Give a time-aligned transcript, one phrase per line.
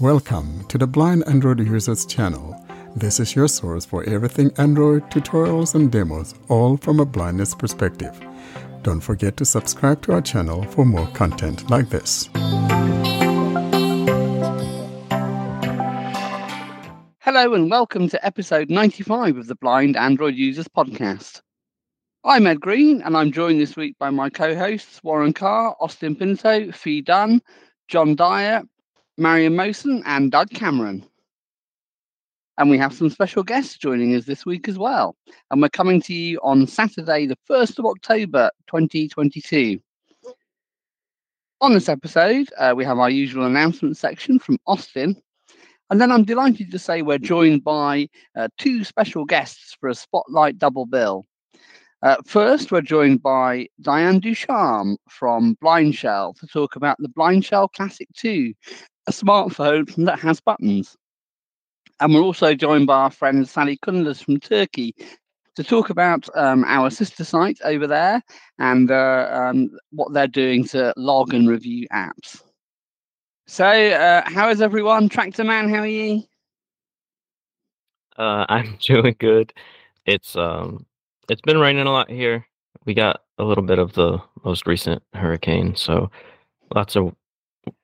[0.00, 2.54] Welcome to the Blind Android Users channel.
[2.94, 8.16] This is your source for everything Android tutorials and demos, all from a blindness perspective.
[8.82, 12.30] Don't forget to subscribe to our channel for more content like this.
[17.18, 21.40] Hello and welcome to episode 95 of the Blind Android Users Podcast.
[22.22, 26.14] I'm Ed Green and I'm joined this week by my co hosts Warren Carr, Austin
[26.14, 27.42] Pinto, Fee Dunn,
[27.88, 28.62] John Dyer,
[29.18, 31.04] Marion Mosen, and Doug Cameron.
[32.56, 35.16] And we have some special guests joining us this week as well.
[35.50, 39.80] And we're coming to you on Saturday, the 1st of October, 2022.
[41.60, 45.20] On this episode, uh, we have our usual announcement section from Austin.
[45.90, 49.94] And then I'm delighted to say we're joined by uh, two special guests for a
[49.94, 51.26] spotlight double bill.
[52.02, 58.08] Uh, first, we're joined by Diane Ducharme from Blindshell to talk about the Blindshell Classic
[58.14, 58.54] 2,
[59.08, 60.96] a smartphone that has buttons.
[62.00, 64.94] And we're also joined by our friend Sally Kunders from Turkey
[65.56, 68.22] to talk about um, our sister site over there
[68.58, 72.42] and uh, um, what they're doing to log and review apps.
[73.46, 75.08] So, uh, how is everyone?
[75.08, 76.22] Tractor Man, how are you?
[78.16, 79.54] Uh, I'm doing good.
[80.04, 80.84] It's um,
[81.30, 82.46] it's been raining a lot here.
[82.84, 86.10] We got a little bit of the most recent hurricane, so
[86.74, 87.14] lots of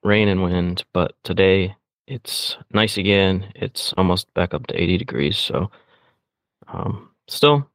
[0.02, 0.84] rain and wind.
[0.92, 1.74] But today
[2.06, 3.50] it's nice again.
[3.54, 5.70] It's almost back up to 80 degrees, so
[6.68, 7.68] um, still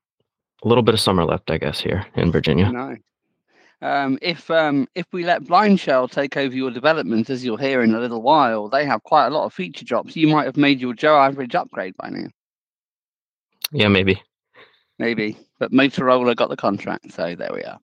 [0.64, 2.72] a little bit of summer left, I guess, here in Virginia.
[2.72, 2.96] No.
[3.82, 7.96] Um, if um, if we let Blindshell take over your development, as you'll hear in
[7.96, 10.18] a little while, they have quite a lot of feature drops.
[10.18, 12.28] You might have made your Joe average upgrade by now.
[13.72, 14.22] Yeah, maybe.
[14.98, 15.38] Maybe.
[15.60, 17.80] But Motorola got the contract, so there we are.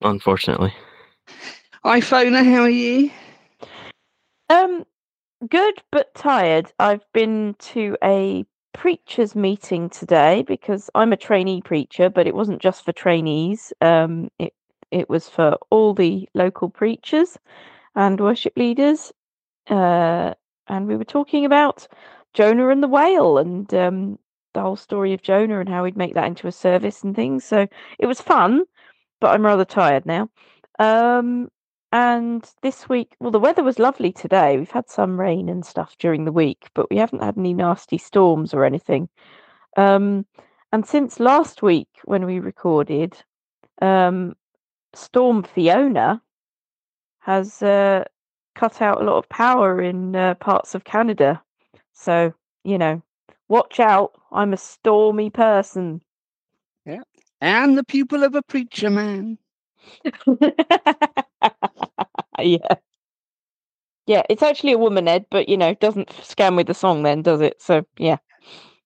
[0.00, 0.72] Unfortunately.
[1.84, 3.10] iPhone, how are you?
[4.48, 4.84] Um,
[5.48, 6.72] good but tired.
[6.78, 12.62] I've been to a preachers meeting today because I'm a trainee preacher, but it wasn't
[12.62, 13.72] just for trainees.
[13.80, 14.54] Um, it
[14.90, 17.38] it was for all the local preachers
[17.96, 19.12] and worship leaders.
[19.70, 20.34] Uh,
[20.68, 21.86] and we were talking about
[22.34, 24.18] Jonah and the whale and um,
[24.54, 27.44] the whole story of Jonah and how he'd make that into a service and things.
[27.44, 27.66] So
[27.98, 28.64] it was fun,
[29.20, 30.30] but I'm rather tired now.
[30.78, 31.48] Um,
[31.94, 34.58] and this week, well, the weather was lovely today.
[34.58, 37.98] We've had some rain and stuff during the week, but we haven't had any nasty
[37.98, 39.08] storms or anything.
[39.76, 40.26] Um,
[40.72, 43.22] and since last week, when we recorded,
[43.80, 44.34] um,
[44.92, 46.20] Storm Fiona
[47.20, 48.02] has uh,
[48.56, 51.40] cut out a lot of power in uh, parts of Canada.
[51.92, 52.34] So,
[52.64, 53.02] you know,
[53.46, 54.20] watch out.
[54.32, 56.02] I'm a stormy person.
[56.84, 57.02] Yeah.
[57.40, 59.38] And the pupil of a preacher man.
[62.38, 62.74] yeah.
[64.06, 67.22] Yeah, it's actually a woman, Ed, but you know, doesn't scam with the song then,
[67.22, 67.62] does it?
[67.62, 68.18] So, yeah.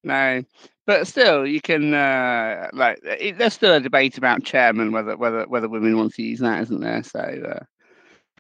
[0.05, 0.45] No.
[0.87, 5.47] But still, you can uh, like it, there's still a debate about chairman whether whether
[5.47, 7.03] whether women want to use that, isn't there?
[7.03, 7.65] So uh,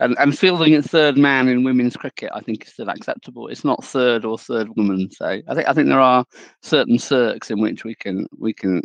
[0.01, 3.49] and and fielding at third man in women's cricket, I think is still acceptable.
[3.49, 5.11] It's not third or third woman.
[5.11, 6.25] So I think I think there are
[6.63, 8.81] certain circs in which we can we can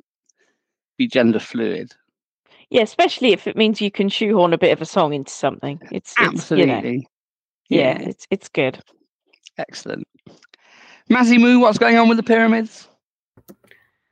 [0.98, 1.94] be gender fluid.
[2.74, 5.80] Yeah, especially if it means you can shoehorn a bit of a song into something.
[5.92, 6.92] It's, it's Absolutely.
[6.92, 7.04] you know,
[7.70, 8.80] yeah, it's it's good.
[9.60, 10.08] Excellent.
[11.08, 12.88] Mazimu, what's going on with the pyramids?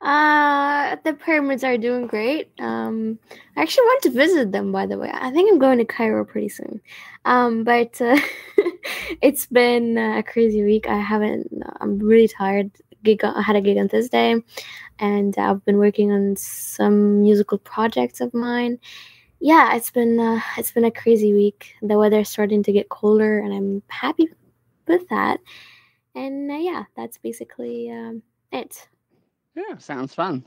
[0.00, 2.52] Uh, the pyramids are doing great.
[2.60, 3.18] Um,
[3.56, 5.10] I actually want to visit them, by the way.
[5.12, 6.80] I think I'm going to Cairo pretty soon.
[7.24, 8.16] Um, but uh,
[9.22, 10.88] it's been a crazy week.
[10.88, 11.48] I haven't.
[11.80, 12.70] I'm really tired.
[13.02, 13.24] Gig.
[13.24, 14.36] I had a gig on Thursday,
[14.98, 18.78] and I've been working on some musical projects of mine.
[19.40, 21.74] Yeah, it's been uh, it's been a crazy week.
[21.82, 24.28] The weather's starting to get colder, and I'm happy
[24.86, 25.40] with that.
[26.14, 28.88] And uh, yeah, that's basically um, it.
[29.54, 30.46] Yeah, sounds fun.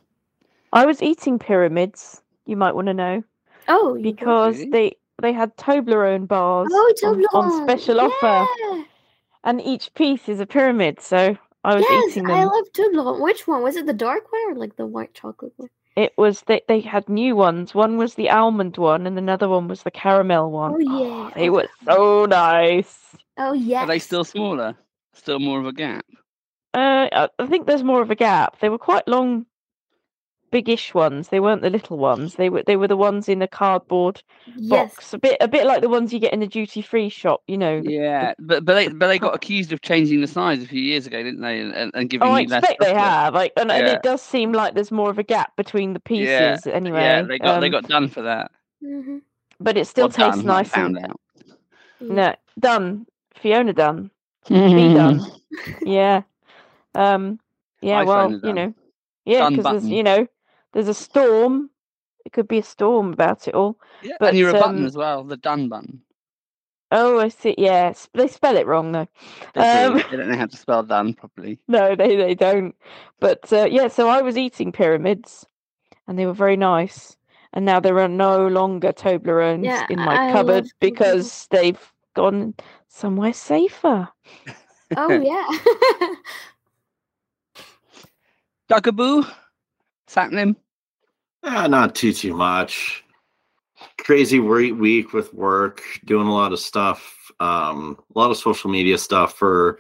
[0.74, 2.22] I was eating pyramids.
[2.46, 3.24] You might want to know
[3.68, 4.70] Oh, because really?
[4.70, 8.86] they they had Toblerone bars Oh, on, on special offer,
[9.44, 11.02] and each piece is a pyramid.
[11.02, 12.50] So I was Yes, eating I them.
[12.50, 13.22] love Toblerone.
[13.22, 13.86] Which one was it?
[13.88, 15.70] The dark one or like the white chocolate one?
[15.96, 17.74] It was they they had new ones.
[17.74, 20.74] One was the almond one, and another one was the caramel one.
[20.76, 21.32] Oh, yeah.
[21.36, 23.16] they were so nice.
[23.38, 23.84] Oh yeah.
[23.84, 24.76] Are they still smaller?
[25.14, 26.06] Still more of a gap?
[26.74, 28.60] Uh, I I think there's more of a gap.
[28.60, 29.46] They were quite long,
[30.52, 31.30] biggish ones.
[31.30, 32.36] They weren't the little ones.
[32.36, 34.96] They were they were the ones in a cardboard Yes.
[35.00, 37.44] box, a bit a bit like the ones you get in the duty free shop.
[37.48, 37.84] You know.
[37.84, 41.08] Yeah, but but they but they got accused of changing the size a few years
[41.08, 41.60] ago, didn't they?
[41.60, 43.34] And, and, and giving Oh, I you less expect they have.
[43.34, 46.58] Like, and, and it does seem like there's more of a gap between the Yeah,
[46.58, 46.66] pieces.
[46.68, 48.52] Anyway, Yeah, they got they Um, got done for that.
[48.82, 49.20] hmm
[49.60, 50.72] but it still Well tastes done, nice.
[50.72, 51.20] Found And, out.
[52.10, 53.08] no, done.
[53.36, 54.12] Fiona done.
[54.74, 55.26] Be done.
[55.86, 56.24] yeah.
[56.96, 57.40] Um.
[57.82, 58.04] Yeah.
[58.04, 58.74] iPhone well, you know.
[59.26, 60.28] Yeah, because there's you know
[60.76, 61.72] there's a storm.
[62.26, 63.80] It could be a storm about it all.
[64.04, 66.02] Yeah, But, and you're a button um, as well, the done button.
[66.92, 67.56] Oh, I see.
[67.58, 69.08] Yeah, they spell it wrong though.
[69.54, 70.04] They, Um, do.
[70.12, 71.60] they don't know how to spell done properly.
[71.68, 72.76] No, they they don't.
[73.20, 75.46] But uh, yeah, so I was eating pyramids,
[76.08, 77.18] and they were very nice.
[77.54, 82.54] And now there are no longer Toblerones Yeah, in my I cupboard because they've gone
[82.90, 84.10] somewhere safer.
[84.98, 85.48] Oh yeah.
[88.70, 89.26] Dugaboo,
[90.08, 90.56] Satnam.
[91.46, 93.04] Ah, not too too much.
[94.00, 98.70] Crazy we- week with work, doing a lot of stuff, um, a lot of social
[98.70, 99.80] media stuff for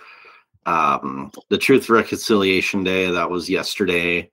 [0.67, 3.09] um, the Truth Reconciliation Day.
[3.11, 4.29] That was yesterday,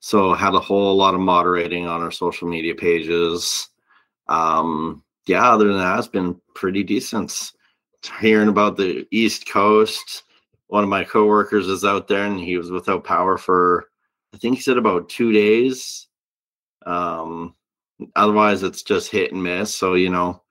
[0.00, 3.68] so had a whole lot of moderating on our social media pages.
[4.28, 7.52] Um, yeah, other than that, it's been pretty decent.
[8.20, 10.24] Hearing about the East Coast,
[10.68, 13.90] one of my coworkers is out there, and he was without power for
[14.34, 16.05] I think he said about two days.
[16.86, 17.54] Um,
[18.14, 19.74] otherwise, it's just hit and miss.
[19.74, 20.42] So you know,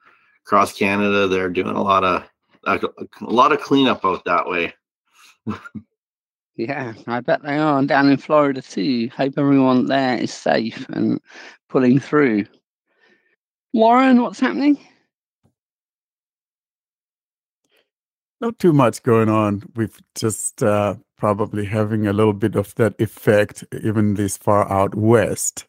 [0.46, 2.24] across Canada, they're doing a lot of
[2.66, 2.80] a,
[3.22, 4.74] a lot of cleanup out that way.
[6.58, 7.80] Yeah, I bet they are.
[7.80, 9.10] And down in Florida too.
[9.16, 11.20] Hope everyone there is safe and
[11.68, 12.46] pulling through.
[13.74, 14.80] Warren, what's happening?
[18.40, 19.64] Not too much going on.
[19.76, 24.96] We've just uh, probably having a little bit of that effect, even this far out
[24.96, 25.66] west.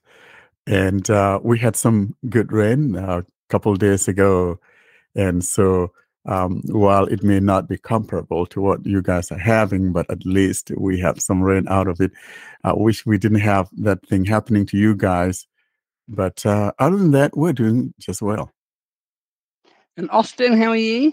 [0.67, 4.59] And uh, we had some good rain uh, a couple days ago.
[5.15, 5.93] And so
[6.27, 10.27] um, while it may not be comparable to what you guys are having, but at
[10.27, 12.11] least we have some rain out of it.
[12.65, 15.47] I wish we didn't have that thing happening to you guys.
[16.09, 18.51] But uh, other than that, we're doing just well.
[19.97, 21.13] And Austin, how are you?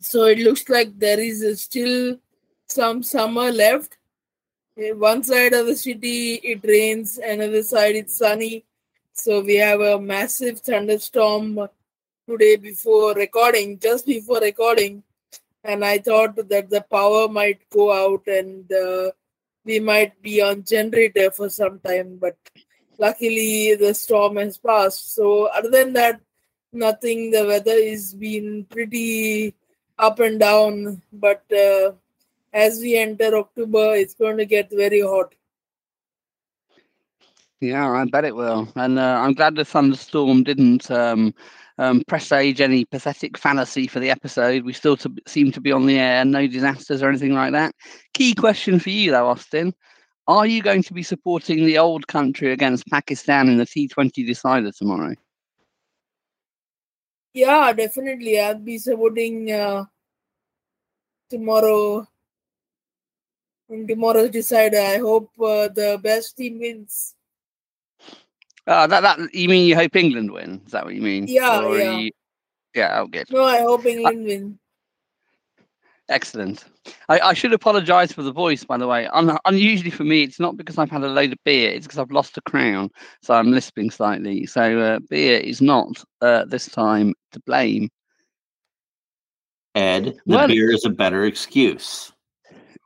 [0.00, 2.18] So it looks like there is uh, still
[2.66, 3.98] some summer left.
[4.76, 8.66] One side of the city it rains, another side it's sunny.
[9.14, 11.66] So we have a massive thunderstorm
[12.28, 15.02] today before recording, just before recording,
[15.64, 19.12] and I thought that the power might go out and uh,
[19.64, 22.18] we might be on generator for some time.
[22.20, 22.36] But
[22.98, 25.14] luckily the storm has passed.
[25.14, 26.20] So other than that,
[26.70, 27.30] nothing.
[27.30, 29.54] The weather is been pretty
[29.98, 31.92] up and down, but uh,
[32.56, 35.34] as we enter October, it's going to get very hot.
[37.60, 38.66] Yeah, I bet it will.
[38.76, 41.34] And uh, I'm glad the thunderstorm didn't um,
[41.76, 44.64] um, presage any pathetic fallacy for the episode.
[44.64, 47.74] We still to, seem to be on the air, no disasters or anything like that.
[48.14, 49.74] Key question for you, though, Austin.
[50.26, 54.72] Are you going to be supporting the old country against Pakistan in the T20 decider
[54.72, 55.14] tomorrow?
[57.34, 58.40] Yeah, definitely.
[58.40, 59.84] I'll be supporting uh,
[61.28, 62.08] tomorrow.
[63.68, 67.14] In tomorrow's decider, I hope uh, the best team wins.
[68.66, 70.60] Uh, that, that You mean you hope England win?
[70.66, 71.26] Is that what you mean?
[71.28, 71.96] Yeah, Or yeah.
[71.98, 72.12] you-
[72.74, 73.26] Yeah, oh, good.
[73.30, 74.58] No, I hope England win.
[76.08, 76.64] Excellent.
[77.08, 79.08] I, I should apologise for the voice, by the way.
[79.08, 81.98] Un- unusually for me, it's not because I've had a load of beer; it's because
[81.98, 82.90] I've lost a crown,
[83.22, 84.46] so I'm lisping slightly.
[84.46, 87.88] So uh, beer is not uh, this time to blame.
[89.74, 92.12] Ed, the Well- beer is a better excuse.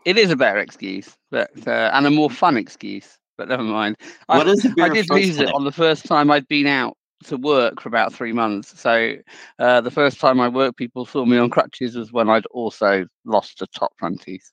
[0.05, 3.19] It is a better excuse, but uh, and a more fun excuse.
[3.37, 3.97] But never mind.
[4.29, 6.67] I- What is the beer I did lose it on the first time I'd been
[6.67, 8.81] out to work for about three months.
[8.81, 9.15] So
[9.59, 13.07] uh, the first time I worked, people saw me on crutches was when I'd also
[13.25, 14.51] lost a top front tooth.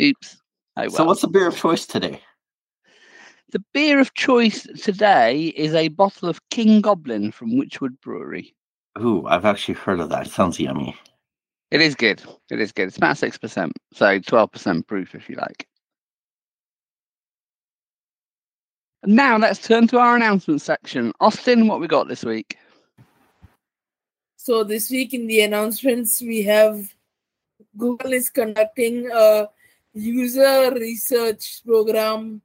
[0.00, 0.36] Oops.
[0.76, 0.90] Oh well.
[0.90, 2.22] So what's the beer of choice today?
[3.52, 8.54] The beer of choice today is a bottle of King Goblin from Wychwood Brewery.
[8.98, 10.28] Ooh, I've actually heard of that.
[10.28, 10.96] Sounds yummy.
[11.70, 12.22] It is good.
[12.50, 12.88] It is good.
[12.88, 15.66] It's about six percent, so twelve percent proof if you like.
[19.04, 21.12] Now let's turn to our announcement section.
[21.20, 22.58] Austin, what we got this week?
[24.36, 26.92] So this week in the announcements, we have
[27.78, 29.48] Google is conducting a
[29.94, 32.42] user research program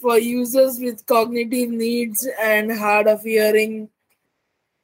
[0.00, 3.88] for users with cognitive needs and hard of hearing,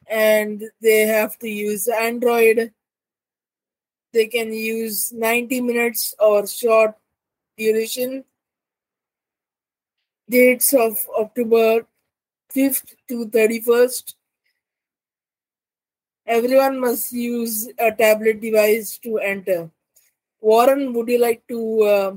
[0.06, 2.72] and they have to use Android.
[4.12, 6.94] They can use 90 minutes or short
[7.56, 8.24] duration.
[10.28, 11.86] Dates of October
[12.52, 14.14] 5th to 31st
[16.26, 19.70] everyone must use a tablet device to enter.
[20.40, 22.14] Warren, would you like to uh,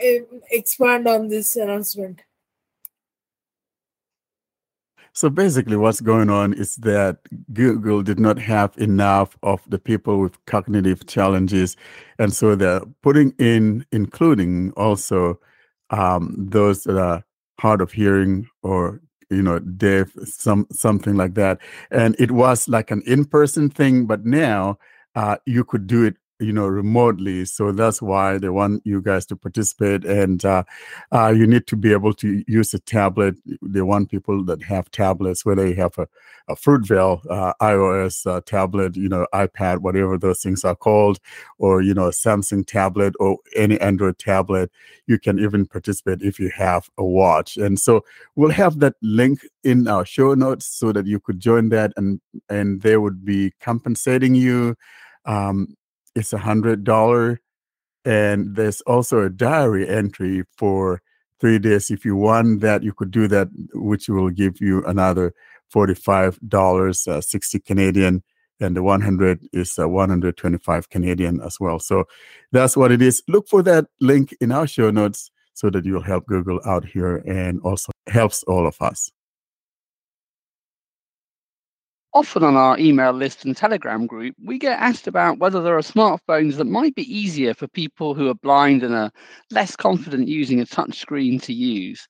[0.00, 0.20] e-
[0.50, 2.22] expand on this announcement?
[5.16, 7.20] So basically, what's going on is that
[7.54, 11.74] Google did not have enough of the people with cognitive challenges,
[12.18, 15.40] and so they're putting in, including also
[15.88, 17.24] um, those that are
[17.58, 21.60] hard of hearing or you know deaf, some something like that.
[21.90, 24.78] And it was like an in-person thing, but now
[25.14, 27.44] uh, you could do it you know remotely.
[27.44, 30.64] So that's why they want you guys to participate and uh,
[31.12, 33.36] uh, you need to be able to use a tablet.
[33.62, 36.08] They want people that have tablets whether you have a,
[36.48, 41.18] a fruitvale uh, ios uh, tablet you know ipad whatever those things are called
[41.58, 44.70] or you know a samsung tablet or any android tablet
[45.06, 47.56] you can even participate if you have a watch.
[47.56, 51.68] And so we'll have that link in our show notes so that you could join
[51.70, 54.76] that and and they would be compensating you
[55.24, 55.76] um,
[56.16, 57.40] it's a hundred dollar
[58.04, 61.02] and there's also a diary entry for
[61.40, 61.90] three days.
[61.90, 65.34] If you want that you could do that which will give you another
[65.74, 68.22] $45 uh, 60 canadian
[68.58, 71.78] and the 100 is uh, 125 canadian as well.
[71.78, 72.04] So
[72.52, 73.22] that's what it is.
[73.28, 77.18] Look for that link in our show notes so that you'll help google out here
[77.26, 79.10] and also helps all of us
[82.16, 85.82] often on our email list and Telegram group, we get asked about whether there are
[85.82, 89.12] smartphones that might be easier for people who are blind and are
[89.50, 92.08] less confident using a touchscreen to use.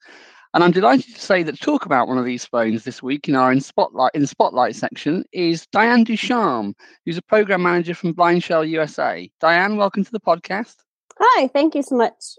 [0.54, 3.28] And I'm delighted to say that to talk about one of these phones this week
[3.28, 7.92] in our in spotlight in the spotlight section is Diane Ducharme, who's a program manager
[7.92, 9.28] from Blind Shell USA.
[9.40, 10.76] Diane, welcome to the podcast.
[11.18, 12.38] Hi, thank you so much.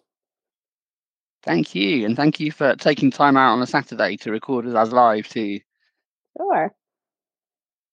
[1.43, 4.73] Thank you, and thank you for taking time out on a Saturday to record us
[4.73, 5.59] as live too.
[6.37, 6.73] Sure.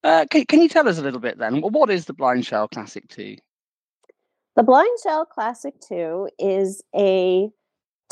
[0.04, 1.62] Uh, can, can you tell us a little bit then?
[1.62, 3.37] What is the Blind Shell Classic 2?
[4.54, 7.49] The Blind Shell Classic 2 is a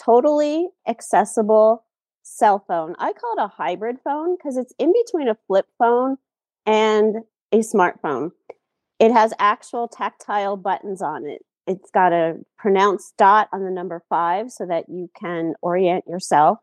[0.03, 1.85] totally accessible
[2.23, 2.95] cell phone.
[2.99, 6.17] I call it a hybrid phone because it's in between a flip phone
[6.65, 7.17] and
[7.53, 8.31] a smartphone.
[8.99, 11.43] It has actual tactile buttons on it.
[11.67, 16.59] It's got a pronounced dot on the number five so that you can orient yourself.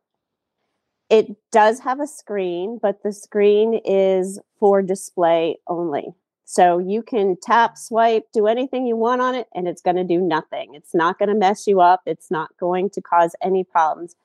[1.09, 6.13] It does have a screen, but the screen is for display only.
[6.45, 10.03] So you can tap, swipe, do anything you want on it, and it's going to
[10.03, 10.73] do nothing.
[10.73, 12.01] It's not going to mess you up.
[12.05, 14.15] It's not going to cause any problems.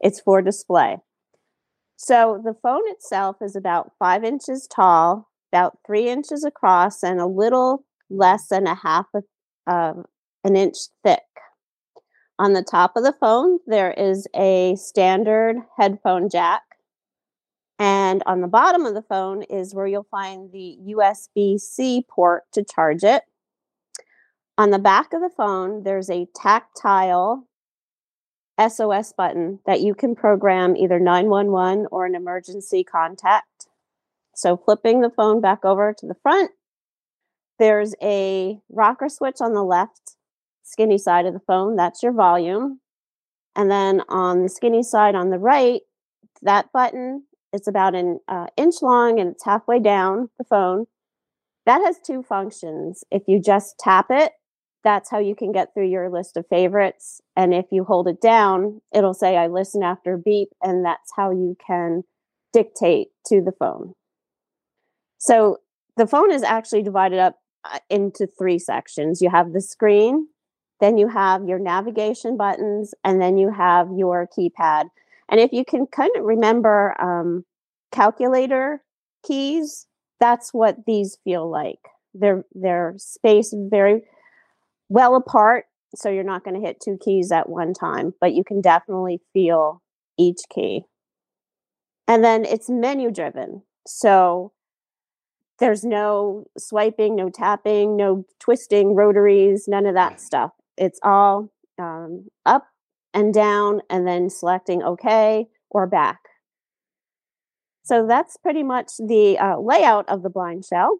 [0.00, 0.98] It's for display.
[1.96, 7.26] So the phone itself is about five inches tall, about three inches across, and a
[7.26, 9.24] little less than a half of
[9.66, 9.94] uh,
[10.44, 11.22] an inch thick.
[12.38, 16.62] On the top of the phone, there is a standard headphone jack.
[17.78, 22.44] And on the bottom of the phone is where you'll find the USB C port
[22.52, 23.22] to charge it.
[24.58, 27.48] On the back of the phone, there's a tactile
[28.60, 33.68] SOS button that you can program either 911 or an emergency contact.
[34.36, 36.50] So, flipping the phone back over to the front,
[37.58, 40.16] there's a rocker switch on the left
[40.64, 42.80] skinny side of the phone, that's your volume.
[43.54, 45.82] And then on the skinny side on the right,
[46.42, 50.86] that button, it's about an uh, inch long and it's halfway down the phone.
[51.66, 53.04] That has two functions.
[53.10, 54.32] If you just tap it,
[54.82, 57.20] that's how you can get through your list of favorites.
[57.36, 60.48] And if you hold it down, it'll say, I listen after beep.
[60.62, 62.02] And that's how you can
[62.52, 63.94] dictate to the phone.
[65.18, 65.58] So
[65.96, 69.22] the phone is actually divided up uh, into three sections.
[69.22, 70.28] You have the screen,
[70.84, 74.90] then you have your navigation buttons, and then you have your keypad.
[75.30, 77.46] And if you can kind of remember um,
[77.90, 78.82] calculator
[79.26, 79.86] keys,
[80.20, 81.80] that's what these feel like.
[82.12, 84.02] They're they're spaced very
[84.90, 85.64] well apart,
[85.94, 89.22] so you're not going to hit two keys at one time, but you can definitely
[89.32, 89.82] feel
[90.18, 90.84] each key.
[92.06, 93.62] And then it's menu driven.
[93.86, 94.52] So
[95.60, 102.26] there's no swiping, no tapping, no twisting, rotaries, none of that stuff it's all um,
[102.46, 102.66] up
[103.12, 106.20] and down and then selecting OK or back.
[107.84, 110.98] So that's pretty much the uh, layout of the blind shell.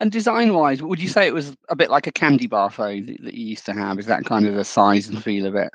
[0.00, 3.06] And design wise, would you say it was a bit like a candy bar phone
[3.06, 3.98] that, that you used to have?
[3.98, 5.70] Is that kind of the size and feel of it?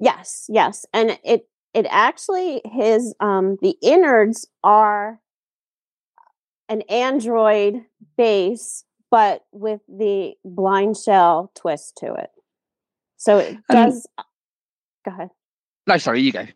[0.00, 0.86] Yes, yes.
[0.94, 5.20] And it it actually his um the innards are
[6.68, 7.84] an Android
[8.16, 12.30] base but with the blind shell twist to it.
[13.16, 14.06] So it does.
[14.16, 14.24] Um,
[15.04, 15.30] go ahead.
[15.86, 16.46] No, sorry, you go.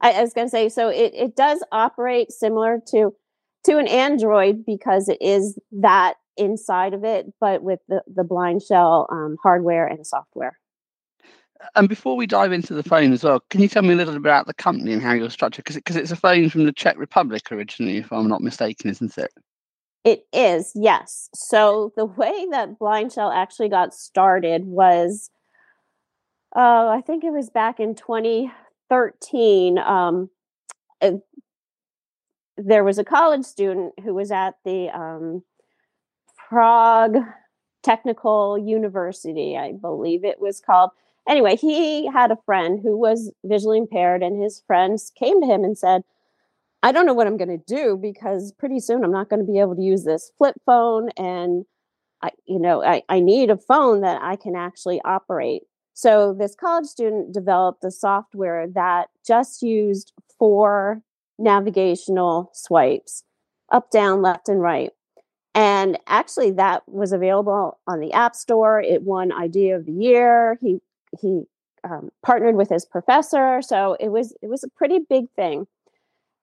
[0.00, 3.14] I, I was going to say, so it, it does operate similar to
[3.64, 8.62] to an Android because it is that inside of it, but with the, the blind
[8.62, 10.58] shell um, hardware and software.
[11.74, 14.14] And before we dive into the phone as well, can you tell me a little
[14.14, 15.64] bit about the company and how you're structured?
[15.64, 19.18] Because it, it's a phone from the Czech Republic originally, if I'm not mistaken, isn't
[19.18, 19.32] it?
[20.04, 21.28] It is, yes.
[21.34, 25.30] So the way that Blind Shell actually got started was,
[26.56, 29.78] uh, I think it was back in 2013.
[29.78, 30.30] Um,
[31.00, 31.20] it,
[32.56, 35.42] there was a college student who was at the um,
[36.48, 37.18] Prague
[37.82, 40.90] Technical University, I believe it was called.
[41.28, 45.62] Anyway, he had a friend who was visually impaired, and his friends came to him
[45.62, 46.02] and said,
[46.82, 49.50] I don't know what I'm going to do because pretty soon I'm not going to
[49.50, 51.10] be able to use this flip phone.
[51.16, 51.64] And
[52.22, 55.62] I, you know, I, I need a phone that I can actually operate.
[55.94, 61.02] So this college student developed a software that just used four
[61.38, 63.24] navigational swipes
[63.72, 64.92] up, down, left, and right.
[65.54, 68.80] And actually, that was available on the App Store.
[68.80, 70.56] It won Idea of the Year.
[70.60, 70.78] He
[71.20, 71.42] he
[71.82, 75.66] um, partnered with his professor, so it was it was a pretty big thing.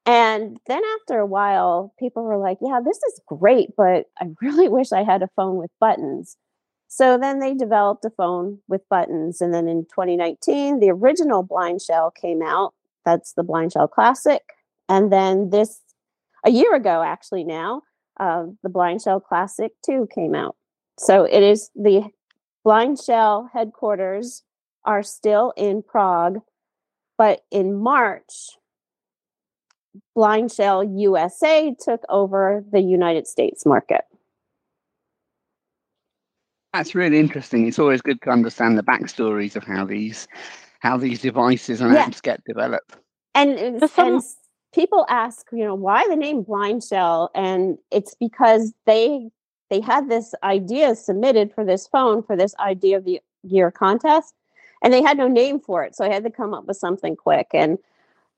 [0.06, 4.68] And then after a while, people were like, "Yeah, this is great, but I really
[4.70, 6.38] wish I had a phone with buttons."
[6.88, 11.82] So then they developed a phone with buttons, and then in 2019, the original Blind
[11.82, 12.74] Shell came out.
[13.04, 14.44] That's the Blind Shell Classic,
[14.88, 15.82] and then this
[16.46, 17.82] a year ago, actually now,
[18.20, 20.56] uh, the Blind Shell Classic 2 came out.
[20.98, 22.10] So it is the
[22.64, 24.44] Blind Shell headquarters
[24.86, 26.40] are still in Prague,
[27.18, 28.58] but in March,
[30.16, 34.02] Blind Shell USA took over the United States market.
[36.74, 37.68] That's really interesting.
[37.68, 40.28] It's always good to understand the backstories of how these
[40.80, 42.06] how these devices and Yeah.
[42.06, 42.98] apps get developed.
[43.34, 44.22] And, For and
[44.74, 47.32] people ask, you know, why the name Blind Shell?
[47.34, 49.30] And it's because they
[49.70, 54.36] they had this idea submitted for this phone for this idea of the year contest,
[54.84, 57.16] and they had no name for it, so I had to come up with something
[57.16, 57.48] quick.
[57.54, 57.80] And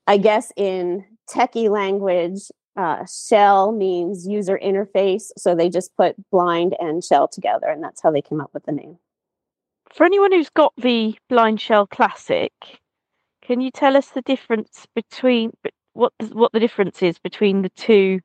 [0.06, 6.76] I guess in techie language, uh, shell means user interface, so they just put blind
[6.80, 8.98] and shell together, and that's how they came up with the name.
[9.94, 12.52] For anyone who's got the Blind Shell Classic,
[13.42, 15.54] can you tell us the difference between
[15.94, 18.20] what the, what the difference is between the two,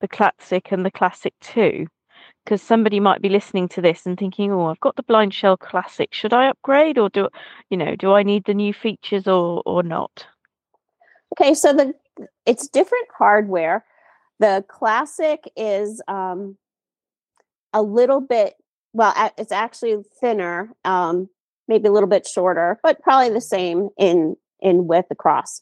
[0.00, 1.86] the Classic and the Classic Two?
[2.44, 5.56] Because somebody might be listening to this and thinking, "Oh, I've got the Blind Shell
[5.58, 6.12] Classic.
[6.12, 7.28] Should I upgrade, or do
[7.70, 10.26] you know, do I need the new features or or not?"
[11.32, 11.94] Okay, so the
[12.46, 13.84] it's different hardware.
[14.38, 16.56] The classic is um,
[17.72, 18.54] a little bit
[18.96, 21.28] well, it's actually thinner, um,
[21.68, 25.60] maybe a little bit shorter, but probably the same in in width across.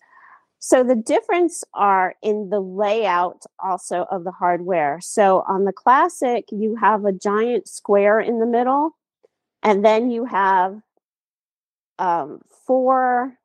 [0.61, 5.01] So the difference are in the layout also of the hardware.
[5.03, 8.97] So on the classic, you have a giant square in the middle,
[9.63, 10.81] and then you have
[11.99, 13.37] um, four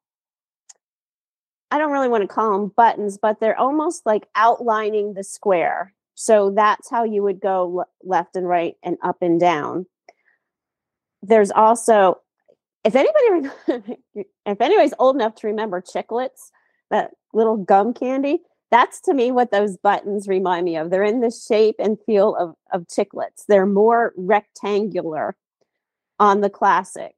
[1.71, 5.93] I don't really want to call them buttons, but they're almost like outlining the square.
[6.15, 9.86] So that's how you would go le- left and right and up and down.
[11.21, 12.19] There's also,
[12.84, 13.49] if anybody,
[14.45, 16.49] if anybody's old enough to remember chiclets,
[16.89, 18.39] that little gum candy,
[18.71, 20.89] that's to me what those buttons remind me of.
[20.89, 23.45] They're in the shape and feel of, of chiclets.
[23.47, 25.36] They're more rectangular
[26.19, 27.13] on the classic.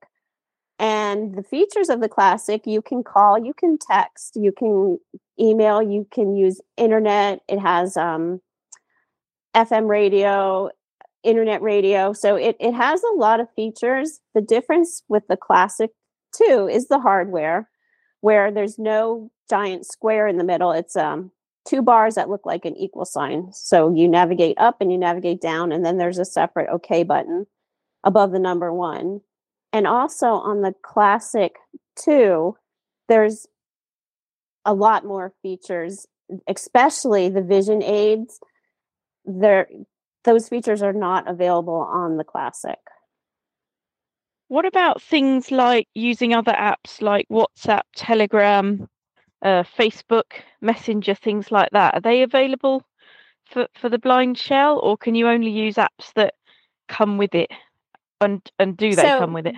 [0.82, 4.98] And the features of the classic, you can call, you can text, you can
[5.40, 7.42] email, you can use internet.
[7.48, 8.42] It has um,
[9.56, 10.72] FM radio,
[11.24, 12.14] internet radio.
[12.14, 14.22] So it, it has a lot of features.
[14.34, 15.92] The difference with the classic
[16.36, 17.70] too is the hardware,
[18.22, 20.72] where there's no giant square in the middle.
[20.72, 21.30] It's um,
[21.64, 23.52] two bars that look like an equal sign.
[23.54, 27.46] So you navigate up and you navigate down, and then there's a separate OK button
[28.04, 29.22] above the number one.
[29.74, 31.56] And also on the Classic
[32.04, 32.56] 2,
[33.08, 33.48] there's
[34.66, 36.08] a lot more features,
[36.48, 38.40] especially the vision aids.
[39.26, 39.68] There,
[40.24, 42.80] those features are not available on the Classic.
[44.50, 48.90] What about things like using other apps like WhatsApp, Telegram,
[49.42, 51.94] uh, Facebook, Messenger, things like that?
[51.94, 52.84] Are they available
[53.50, 56.34] for, for the blind shell, or can you only use apps that
[56.90, 57.50] come with it?
[58.22, 59.56] And and do they So- come with it?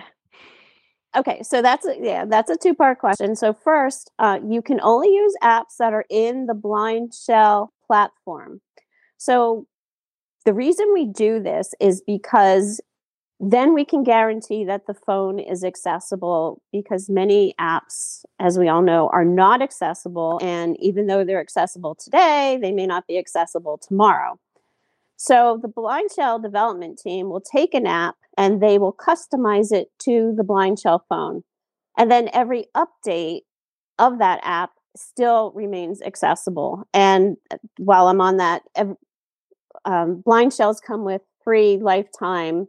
[1.16, 3.36] Okay, so that's a, yeah, that's a two-part question.
[3.36, 8.60] So first, uh, you can only use apps that are in the Blind Shell platform.
[9.16, 9.68] So
[10.44, 12.80] the reason we do this is because
[13.38, 18.82] then we can guarantee that the phone is accessible because many apps, as we all
[18.82, 20.40] know, are not accessible.
[20.42, 24.38] And even though they're accessible today, they may not be accessible tomorrow.
[25.24, 29.88] So the Blind Shell development team will take an app and they will customize it
[30.00, 31.44] to the Blind Shell phone.
[31.96, 33.40] And then every update
[33.98, 36.86] of that app still remains accessible.
[36.92, 38.64] And uh, while I'm on that,
[39.86, 42.68] um, blind shells come with free lifetime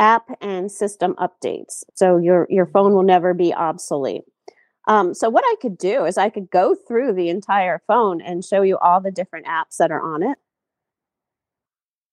[0.00, 1.84] app and system updates.
[1.94, 4.22] So your your phone will never be obsolete.
[4.88, 8.44] Um, so what I could do is I could go through the entire phone and
[8.44, 10.38] show you all the different apps that are on it.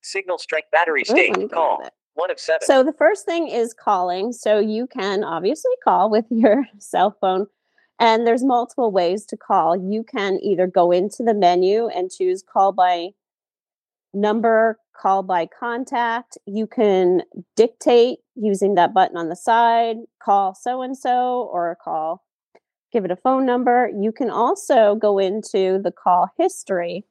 [0.02, 1.34] Signal strength battery Ooh, state.
[1.34, 1.90] go Call.
[2.14, 2.66] One of seven.
[2.66, 4.34] So the first thing is calling.
[4.34, 7.48] So you can obviously call with your cell phone.
[8.00, 9.76] And there's multiple ways to call.
[9.76, 13.10] You can either go into the menu and choose call by
[14.14, 16.38] number, call by contact.
[16.46, 17.24] You can
[17.56, 22.24] dictate using that button on the side, call so and so, or call,
[22.92, 23.92] give it a phone number.
[23.98, 27.04] You can also go into the call history,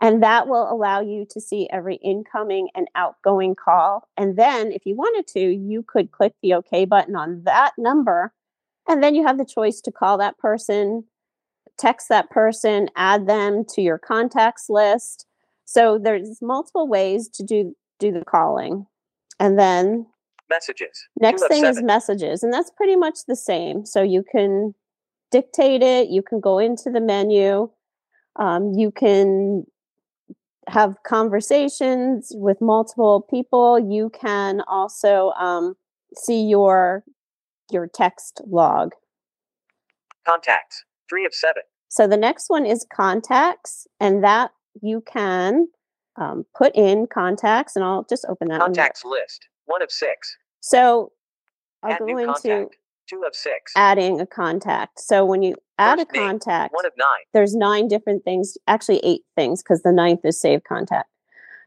[0.00, 4.08] and that will allow you to see every incoming and outgoing call.
[4.16, 8.32] And then, if you wanted to, you could click the OK button on that number,
[8.88, 11.04] and then you have the choice to call that person,
[11.78, 15.26] text that person, add them to your contacts list.
[15.64, 18.86] So there's multiple ways to do do the calling.
[19.38, 20.06] And then
[20.48, 21.06] Messages.
[21.20, 23.86] next thing is messages, and that's pretty much the same.
[23.86, 24.74] So you can
[25.30, 27.70] dictate it, you can go into the menu,
[28.36, 29.64] um, you can
[30.70, 33.78] have conversations with multiple people.
[33.78, 35.74] You can also um,
[36.14, 37.04] see your
[37.70, 38.92] your text log.
[40.26, 40.84] Contacts.
[41.08, 41.62] Three of seven.
[41.88, 45.68] So the next one is contacts, and that you can
[46.16, 48.60] um, put in contacts, and I'll just open that.
[48.60, 49.46] Contacts list.
[49.66, 50.36] One of six.
[50.60, 51.12] So
[51.82, 52.76] I'll Add go into contact.
[53.10, 53.72] Two of six.
[53.74, 55.00] adding a contact.
[55.00, 57.24] So when you add First a name, contact, One of nine.
[57.34, 61.08] there's nine different things, actually eight things, because the ninth is save contact.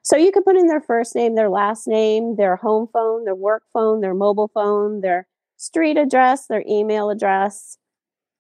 [0.03, 3.35] So you can put in their first name, their last name, their home phone, their
[3.35, 5.27] work phone, their mobile phone, their
[5.57, 7.77] street address, their email address,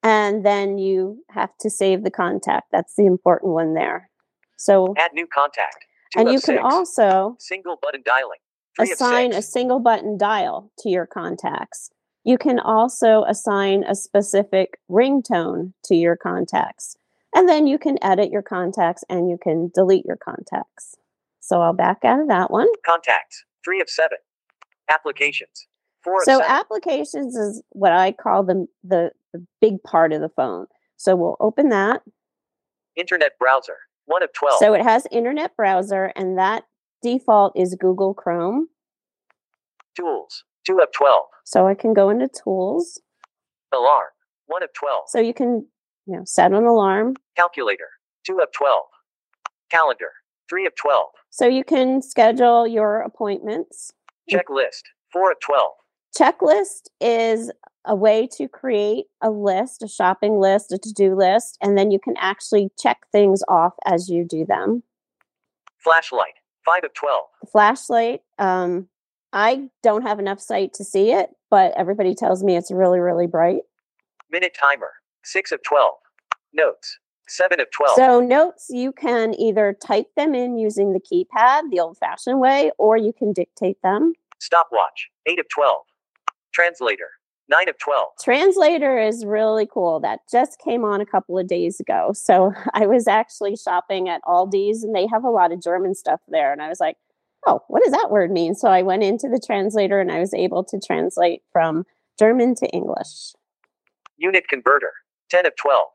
[0.01, 2.67] and then you have to save the contact.
[2.71, 4.09] That's the important one there.
[4.57, 5.85] So, Add new contact.
[6.13, 8.39] Two and you can also Single button dialing.
[8.77, 11.91] Three assign a single button dial to your contacts.
[12.23, 16.95] You can also assign a specific ringtone to your contacts.
[17.35, 20.95] And then you can edit your contacts and you can delete your contacts.
[21.39, 22.67] So I'll back out of that one.
[22.85, 23.43] Contacts.
[23.65, 24.19] Three of seven.
[24.89, 25.67] Applications.
[26.03, 30.29] Four of So applications is what I call the, the the big part of the
[30.29, 30.67] phone.
[30.95, 32.03] So we'll open that.
[32.95, 33.77] Internet browser.
[34.05, 34.59] One of twelve.
[34.59, 36.63] So it has internet browser and that
[37.01, 38.67] default is Google Chrome.
[39.95, 40.43] Tools.
[40.65, 41.25] Two of twelve.
[41.43, 43.01] So I can go into tools.
[43.73, 44.09] Alarm.
[44.47, 45.03] One of twelve.
[45.07, 45.65] So you can,
[46.05, 47.15] you know, set an alarm.
[47.35, 47.89] Calculator.
[48.25, 48.85] Two of twelve.
[49.71, 50.09] Calendar.
[50.49, 51.09] Three of twelve.
[51.29, 53.91] So you can schedule your appointments.
[54.31, 54.83] Checklist.
[55.11, 55.71] Four of twelve.
[56.17, 57.51] Checklist is
[57.85, 61.91] a way to create a list, a shopping list, a to do list, and then
[61.91, 64.83] you can actually check things off as you do them.
[65.79, 66.35] Flashlight.
[66.65, 67.25] Five of twelve.
[67.41, 68.87] The flashlight, um,
[69.33, 73.25] I don't have enough sight to see it, but everybody tells me it's really, really
[73.25, 73.61] bright.
[74.31, 74.91] Minute timer.
[75.23, 75.95] Six of twelve.
[76.53, 76.99] Notes.
[77.27, 77.95] Seven of twelve.
[77.95, 82.71] So, notes, you can either type them in using the keypad the old fashioned way,
[82.77, 84.13] or you can dictate them.
[84.39, 85.09] Stopwatch.
[85.25, 85.81] Eight of twelve.
[86.53, 87.09] Translator.
[87.49, 88.09] Nine of twelve.
[88.21, 89.99] Translator is really cool.
[89.99, 92.11] That just came on a couple of days ago.
[92.13, 96.21] So I was actually shopping at Aldi's and they have a lot of German stuff
[96.27, 96.51] there.
[96.51, 96.97] And I was like,
[97.47, 98.55] oh, what does that word mean?
[98.55, 101.85] So I went into the translator and I was able to translate from
[102.19, 103.33] German to English.
[104.17, 104.91] Unit converter.
[105.29, 105.89] Ten of twelve.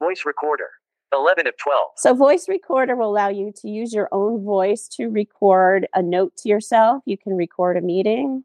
[0.00, 0.68] Voice recorder.
[1.12, 1.90] Eleven of twelve.
[1.96, 6.36] So voice recorder will allow you to use your own voice to record a note
[6.38, 7.02] to yourself.
[7.06, 8.44] You can record a meeting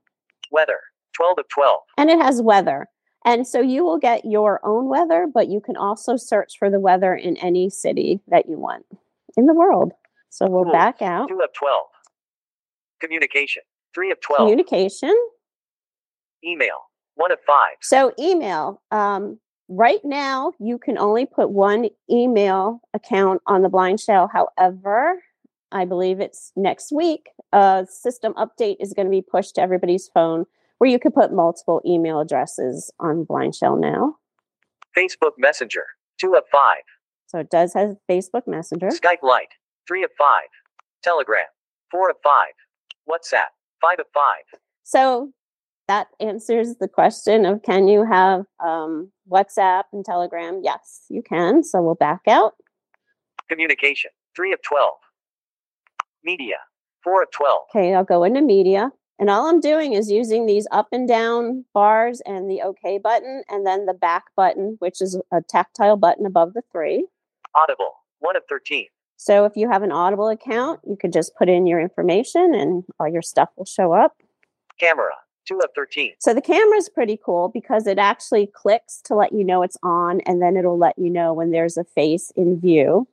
[0.51, 0.79] Weather.
[1.13, 1.81] Twelve of twelve.
[1.97, 2.87] and it has weather.
[3.23, 6.79] And so you will get your own weather, but you can also search for the
[6.79, 8.85] weather in any city that you want
[9.37, 9.91] in the world.
[10.29, 11.27] So we'll back out.
[11.29, 11.85] Two of twelve.
[13.01, 13.63] Communication.
[13.93, 14.47] Three of twelve.
[14.47, 15.13] Communication.
[16.45, 16.77] Email.
[17.15, 17.75] One of five.
[17.81, 18.81] So email.
[18.91, 24.29] Um, right now, you can only put one email account on the blind shell.
[24.31, 25.21] However,
[25.71, 27.29] I believe it's next week.
[27.51, 30.45] A system update is going to be pushed to everybody's phone
[30.77, 34.15] where you could put multiple email addresses on blind shell now.
[34.97, 35.83] Facebook Messenger.
[36.19, 36.83] Two of five.
[37.27, 38.87] So it does have Facebook Messenger.
[38.87, 39.53] Skype Lite.
[39.87, 40.47] Three of five.
[41.03, 41.45] Telegram.
[41.89, 42.53] Four of five.
[43.11, 43.51] WhatsApp.
[43.81, 44.59] Five of five.
[44.83, 45.31] So
[45.87, 50.61] that answers the question of can you have um, WhatsApp and Telegram?
[50.63, 51.63] Yes, you can.
[51.63, 52.53] So we'll back out.
[53.49, 54.11] Communication.
[54.35, 54.95] Three of twelve.
[56.23, 56.55] Media.
[57.03, 57.63] Four of twelve.
[57.75, 58.91] Okay, I'll go into media.
[59.19, 63.43] And all I'm doing is using these up and down bars and the OK button,
[63.49, 67.05] and then the back button, which is a tactile button above the three.
[67.53, 67.91] Audible.
[68.21, 68.87] 1 of 13.
[69.21, 72.83] So if you have an Audible account, you could just put in your information and
[72.99, 74.17] all your stuff will show up.
[74.79, 75.11] Camera.
[75.45, 76.13] 2 of 13.
[76.17, 79.77] So the camera is pretty cool because it actually clicks to let you know it's
[79.83, 83.07] on, and then it'll let you know when there's a face in view.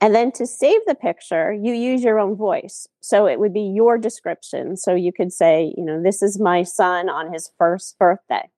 [0.00, 2.86] And then to save the picture, you use your own voice.
[3.00, 4.76] So it would be your description.
[4.76, 8.50] So you could say, you know, this is my son on his first birthday.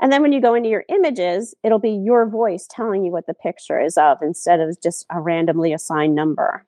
[0.00, 3.26] And then when you go into your images, it'll be your voice telling you what
[3.26, 6.66] the picture is of instead of just a randomly assigned number.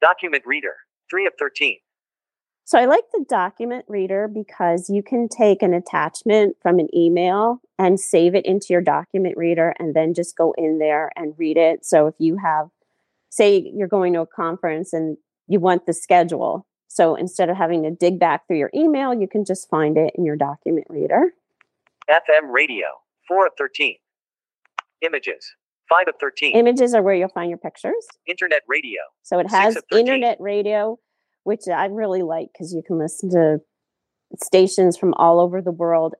[0.00, 0.74] Document reader.
[1.10, 1.76] 3 of 13.
[2.64, 7.60] So I like the document reader because you can take an attachment from an email
[7.78, 11.56] and save it into your document reader and then just go in there and read
[11.56, 11.86] it.
[11.86, 12.68] So if you have,
[13.30, 15.16] say, you're going to a conference and
[15.46, 16.66] you want the schedule.
[16.88, 20.12] So instead of having to dig back through your email, you can just find it
[20.16, 21.34] in your document reader.
[22.10, 22.86] FM radio.
[23.28, 23.96] 4 of 13.
[25.02, 25.54] Images.
[25.88, 26.56] 5 of 13.
[26.56, 28.06] Images are where you'll find your pictures.
[28.26, 29.00] Internet radio.
[29.22, 30.98] So it has internet radio,
[31.44, 33.58] which I really like because you can listen to
[34.42, 36.14] stations from all over the world,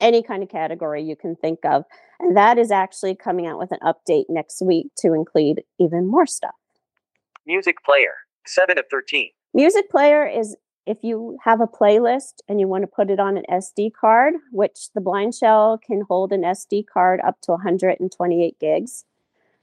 [0.00, 1.84] any kind of category you can think of.
[2.20, 6.26] And that is actually coming out with an update next week to include even more
[6.26, 6.54] stuff.
[7.46, 8.14] Music player.
[8.46, 9.30] 7 of 13.
[9.54, 10.56] Music player is
[10.88, 14.34] if you have a playlist and you want to put it on an SD card,
[14.50, 19.04] which the Blind Shell can hold an SD card up to 128 gigs.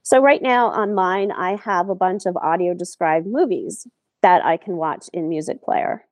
[0.02, 3.88] So right now on mine, I have a bunch of audio described movies
[4.22, 6.04] that I can watch in Music Player.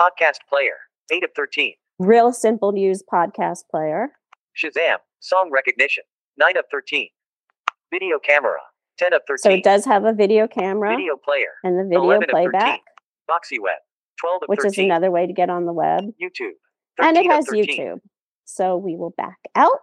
[0.00, 0.74] Podcast player.
[1.12, 1.74] 8 of 13.
[2.00, 4.08] Real simple News podcast player.
[4.56, 4.96] Shazam.
[5.20, 6.02] Song recognition.
[6.38, 7.08] 9 of 13.
[7.92, 8.58] Video camera.
[8.98, 9.38] 10 of 13.
[9.38, 11.52] So it does have a video camera Video player.
[11.62, 12.50] and the video 11 of 13.
[12.50, 12.80] playback,
[13.30, 13.78] Boxy Web.
[14.22, 14.70] 12 of which 13.
[14.70, 16.04] is another way to get on the web.
[16.22, 16.52] YouTube.
[16.98, 18.00] And it has YouTube.
[18.44, 19.80] So we will back out.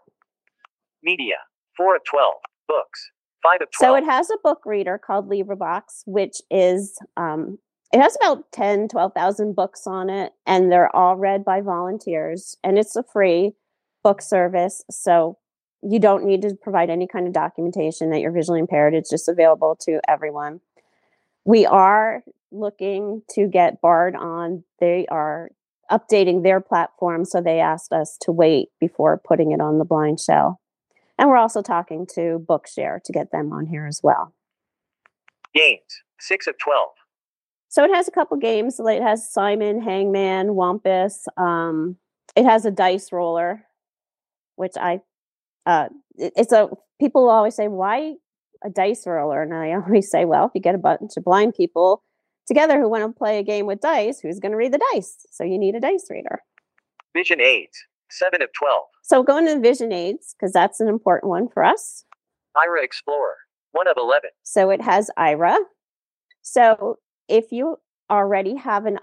[1.04, 1.36] Media.
[1.78, 2.34] 4 of 12.
[2.68, 3.12] Books.
[3.44, 3.72] 5 of 12.
[3.80, 7.58] So it has a book reader called LibriVox, which is um,
[7.92, 12.78] it has about 10, 12,000 books on it, and they're all read by volunteers, and
[12.78, 13.54] it's a free
[14.04, 14.84] book service.
[14.92, 15.38] So
[15.82, 18.94] you don't need to provide any kind of documentation that you're visually impaired.
[18.94, 20.60] It's just available to everyone.
[21.46, 24.64] We are looking to get Bard on.
[24.80, 25.52] They are
[25.92, 30.20] updating their platform, so they asked us to wait before putting it on the blind
[30.20, 30.60] shell.
[31.18, 34.34] And we're also talking to Bookshare to get them on here as well.
[35.54, 36.04] Games.
[36.20, 36.90] 6 of 12.
[37.70, 38.80] So it has a couple games.
[38.80, 41.28] Like, It has Simon, Hangman, Wumpus.
[41.38, 41.98] Um,
[42.36, 43.66] it has a dice roller,
[44.56, 45.02] which I,
[45.66, 48.16] uh, it's a people always say why
[48.64, 51.56] a dice roller, and I always say, well, if you get a bunch of blind
[51.56, 52.04] people
[52.50, 55.26] together who want to play a game with dice, who's going to read the dice?
[55.32, 56.42] So you need a dice reader.
[57.16, 57.78] Vision aids.
[58.12, 58.84] 7 of 12.
[59.04, 62.06] So going to Vision Aids because that's an important one for us.
[62.58, 63.36] Aira Explorer.
[63.72, 64.32] 1 of 11.
[64.44, 65.56] So it has Aira.
[66.42, 67.78] So if you
[68.10, 68.98] already have an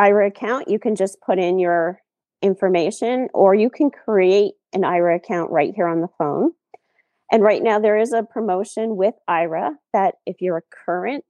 [0.00, 2.00] Aira account, you can just put in your
[2.40, 6.52] information or you can create an Aira account right here on the phone.
[7.30, 11.24] And right now there is a promotion with Aira that if you're a current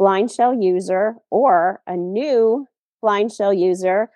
[0.00, 2.66] Blind Shell user or a new
[3.02, 4.08] Blind Shell user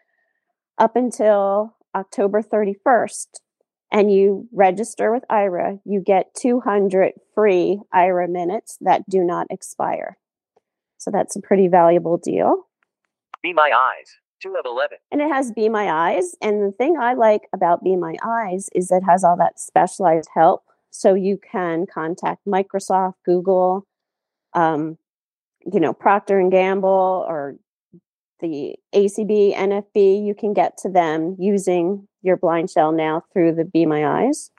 [0.79, 3.27] up until October 31st,
[3.92, 10.16] and you register with Aira, you get 200 free Aira minutes that do not expire.
[10.97, 12.66] So that's a pretty valuable deal.
[13.42, 14.16] Be My Eyes.
[14.42, 14.97] 2 of 11.
[15.12, 16.35] And it has Be My Eyes.
[16.40, 20.31] And the thing I like about Be My Eyes is it has all that specialized
[20.35, 20.62] help.
[20.88, 23.87] So you can contact Microsoft, Google,
[24.55, 24.97] um,
[25.72, 27.57] you know, Procter and Gamble or
[28.40, 30.27] the ACB, NFB.
[30.27, 34.50] You can get to them using your blind shell now through the Be My Eyes.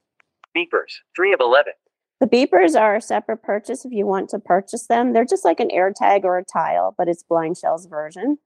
[0.56, 1.02] Beepers.
[1.16, 1.74] 3 of 11.
[2.22, 5.14] The beepers are a separate purchase if you want to purchase them.
[5.14, 8.38] They're just like an AirTag or a tile, but it's Blind Shell's version.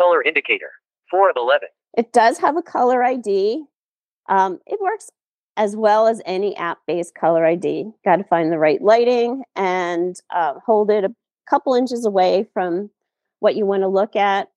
[0.00, 0.70] Color indicator.
[1.10, 1.68] 4 of 11.
[1.96, 3.64] It does have a color ID.
[4.28, 5.10] Um, it works
[5.56, 7.90] as well as any app based color ID.
[8.04, 11.04] Got to find the right lighting and uh, hold it
[11.48, 12.90] couple inches away from
[13.40, 14.50] what you want to look at.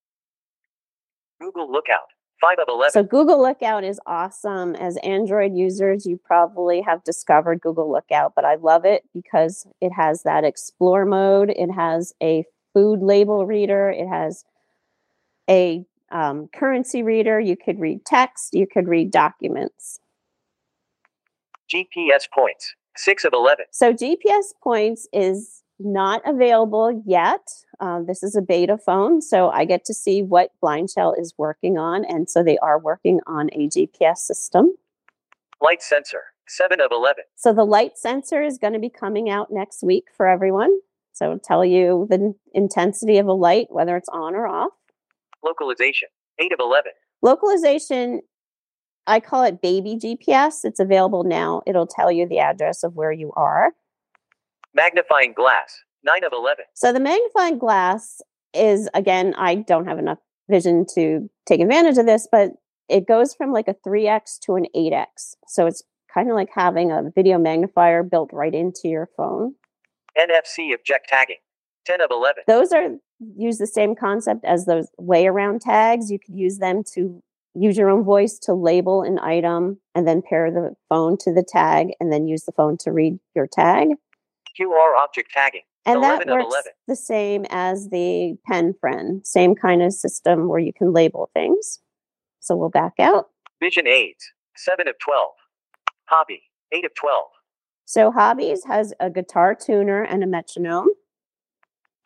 [1.39, 2.07] Google Lookout.
[2.41, 2.91] 5 of 11.
[2.91, 4.75] So, Google Lookout is awesome.
[4.75, 9.91] As Android users, you probably have discovered Google Lookout, but I love it because it
[9.91, 11.49] has that explore mode.
[11.49, 13.89] It has a food label reader.
[13.89, 14.45] It has
[15.49, 17.39] a um, currency reader.
[17.39, 18.53] You could read text.
[18.53, 19.99] You could read documents.
[21.69, 22.73] GPS points.
[22.95, 23.65] 6 of 11.
[23.71, 27.47] So GPS points is not available yet.
[27.79, 31.33] Um, this is a beta phone, so I get to see what Blind Shell is
[31.37, 32.05] working on.
[32.05, 34.75] And so they are working on a GPS system.
[35.61, 36.21] Light sensor.
[36.47, 37.23] 7 of 11.
[37.35, 40.71] So the light sensor is going to be coming out next week for everyone.
[41.13, 44.71] So it'll tell you the intensity of a light, whether it's on or off.
[45.43, 46.09] Localization.
[46.39, 46.91] 8 of 11.
[47.21, 48.21] Localization,
[49.05, 50.63] I call it baby GPS.
[50.63, 51.61] It's available now.
[51.67, 53.73] It'll tell you the address of where you are.
[54.73, 55.83] Magnifying glass.
[56.03, 56.65] 9 of 11.
[56.75, 58.21] So the magnifying glass
[58.53, 62.51] is again, I don't have enough vision to take advantage of this, but
[62.87, 65.35] it goes from like a 3x to an 8x.
[65.47, 69.55] So it's kind of like having a video magnifier built right into your phone.
[70.17, 71.37] NFC object tagging.
[71.85, 72.43] 10 of 11.
[72.47, 72.89] Those are
[73.35, 76.11] use the same concept as those WayAround tags.
[76.11, 77.21] You could use them to
[77.55, 81.43] use your own voice to label an item and then pair the phone to the
[81.43, 83.89] tag and then use the phone to read your tag.
[84.59, 85.61] QR object tagging.
[85.85, 86.55] And that works
[86.87, 91.79] the same as the PenFriend, same kind of system where you can label things.
[92.39, 93.29] So we'll back out.
[93.61, 94.15] Vision 8,
[94.55, 95.27] 7 of 12.
[96.05, 96.43] Hobby.
[96.71, 97.23] 8 of 12.
[97.85, 100.89] So Hobbies has a guitar tuner and a metronome.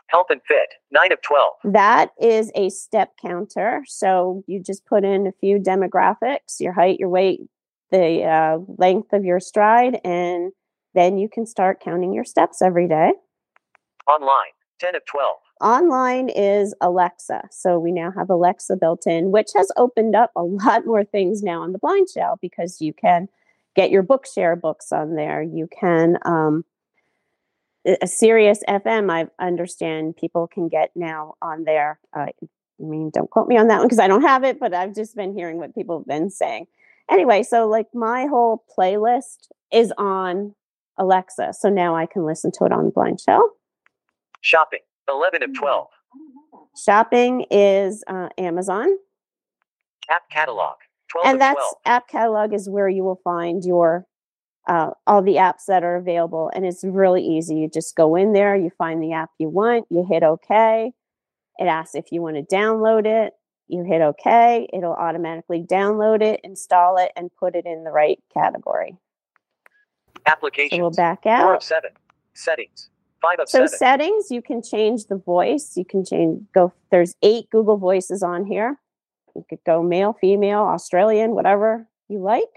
[0.08, 0.70] Health and fit.
[0.92, 1.54] 9 of 12.
[1.66, 3.84] That is a step counter.
[3.88, 7.42] So you just put in a few demographics, your height, your weight,
[7.92, 10.52] the uh, length of your stride, and
[10.94, 13.14] then you can start counting your steps every day.
[14.08, 14.52] Online.
[14.80, 15.36] 10 of 12.
[15.62, 17.44] Online is Alexa.
[17.52, 21.42] So we now have Alexa built in, which has opened up a lot more things
[21.42, 23.30] now on the blind shell because you can
[23.76, 25.42] get your bookshare books on there.
[25.42, 26.66] You can um,
[27.86, 29.12] a Sirius FM.
[29.12, 32.00] I understand people can get now on there.
[32.14, 34.74] Uh, I mean, don't quote me on that one because I don't have it, but
[34.74, 36.68] I've just been hearing what people have been saying.
[37.10, 40.56] Anyway, so like my whole playlist is on
[40.98, 43.52] Alexa, so now I can listen to it on the Blind Shell.
[44.42, 44.80] Shopping.
[45.10, 45.88] 11 of 12.
[46.78, 48.88] Shopping is uh, Amazon,
[50.10, 50.76] App catalog.
[51.10, 51.76] 12 and that's 12.
[51.86, 54.06] app catalog is where you will find your
[54.68, 57.56] uh, all the apps that are available, and it's really easy.
[57.56, 60.94] You just go in there, you find the app you want, you hit OK.
[61.58, 63.34] It asks if you want to download it.
[63.68, 64.68] You hit OK.
[64.74, 68.98] It'll automatically download it, install it, and put it in the right category.
[70.26, 70.78] Applications.
[70.78, 71.44] So we'll back out.
[71.44, 71.90] 4 of 7.
[72.34, 72.90] Settings.
[73.22, 73.70] 5 of So 7.
[73.78, 75.74] settings, you can change the voice.
[75.78, 76.74] You can change go.
[76.92, 78.80] There's eight Google voices on here.
[79.36, 82.50] You could go male, female, Australian, whatever you like.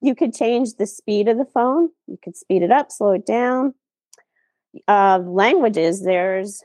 [0.00, 1.90] You could change the speed of the phone.
[2.06, 3.74] You could speed it up, slow it down.
[4.86, 6.02] Uh, languages.
[6.04, 6.62] There's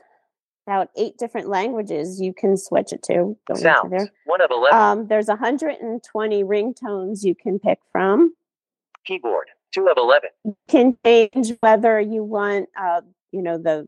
[0.66, 3.36] about eight different languages you can switch it to.
[3.48, 3.90] Go Sounds.
[3.90, 4.08] there.
[4.26, 4.78] 1 of 11.
[4.78, 8.34] Um, there's 120 ringtones you can pick from.
[9.04, 9.48] Keyboard.
[9.74, 10.30] 2 of 11.
[10.68, 13.00] can change whether you want uh
[13.32, 13.86] you know the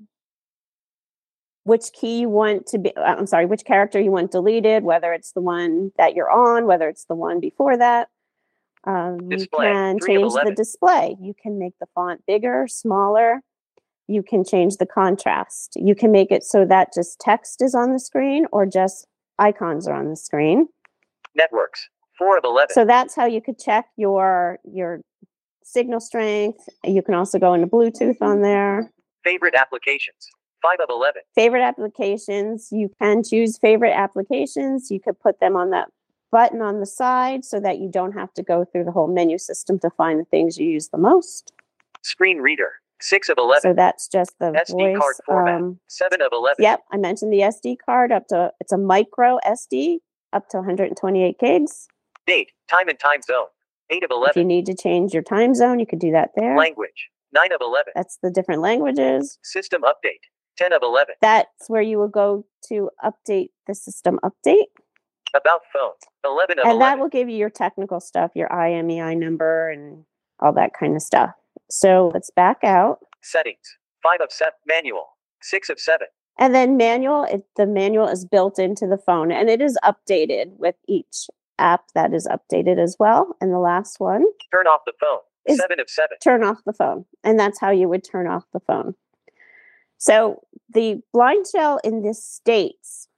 [1.63, 5.13] which key you want to be uh, i'm sorry which character you want deleted whether
[5.13, 8.09] it's the one that you're on whether it's the one before that
[8.85, 13.41] um, you can change the display you can make the font bigger smaller
[14.09, 17.93] you can change the contrast you can make it so that just text is on
[17.93, 19.07] the screen or just
[19.39, 20.69] icons are on the screen
[21.35, 21.89] Networks.
[22.19, 22.73] 4 of 11.
[22.73, 25.01] so that's how you could check your your
[25.67, 28.91] signal strength you can also go into bluetooth on there
[29.25, 30.29] Favorite applications.
[30.63, 31.23] 5 of 11.
[31.35, 35.89] favorite applications you can choose favorite applications you could put them on that
[36.33, 39.39] button on the side so that you don't have to go through the whole menu
[39.39, 41.53] system to find the things you use the most
[42.03, 42.75] Screen reader.
[43.01, 43.61] 6 of 11.
[43.63, 45.55] so that's just the SD card voice format.
[45.61, 46.57] um, 7 of 11.
[46.63, 49.99] yep i mentioned the sd card up to it's a micro sd
[50.33, 51.89] up to 128 gigs
[52.27, 52.51] Date.
[52.69, 53.47] Time and time zone.
[53.91, 56.57] 8 of if you need to change your time zone you could do that there
[56.57, 57.11] Language.
[57.33, 57.93] 9 of 11.
[57.95, 60.21] that's the different languages System update.
[60.59, 61.15] 10 of 11.
[61.21, 64.67] that's where you will go to update the system update
[65.35, 65.91] About phone.
[66.25, 66.79] 11 of and 11.
[66.81, 70.05] that will give you your technical stuff your IMEI number and
[70.41, 71.31] all that kind of stuff.
[71.71, 72.99] So let's back out.
[73.23, 73.77] Settings.
[74.03, 74.53] 5 of 7.
[74.67, 75.07] Manual.
[75.43, 76.07] 6 of 7.
[76.39, 80.57] And then manual, it, the manual is built into the phone and it is updated
[80.59, 81.27] with each
[81.59, 83.37] app that is updated as well.
[83.41, 85.19] And the last one, Turn off the phone.
[85.49, 86.17] 7 of 7.
[86.23, 87.05] turn off the phone.
[87.23, 88.95] And that's how you would turn off the phone.
[89.99, 90.43] So
[90.73, 93.09] the blind shell in the States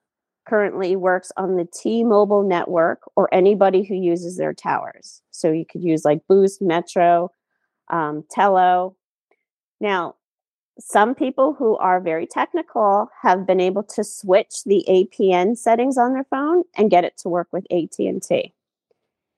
[0.47, 5.23] currently works on the T Mobile network or anybody who uses their towers.
[5.31, 7.31] So you could use like Boost, Metro,
[7.91, 8.95] um, Tello.
[9.81, 10.17] Now,
[10.81, 16.13] some people who are very technical have been able to switch the APN settings on
[16.13, 18.55] their phone and get it to work with AT&T.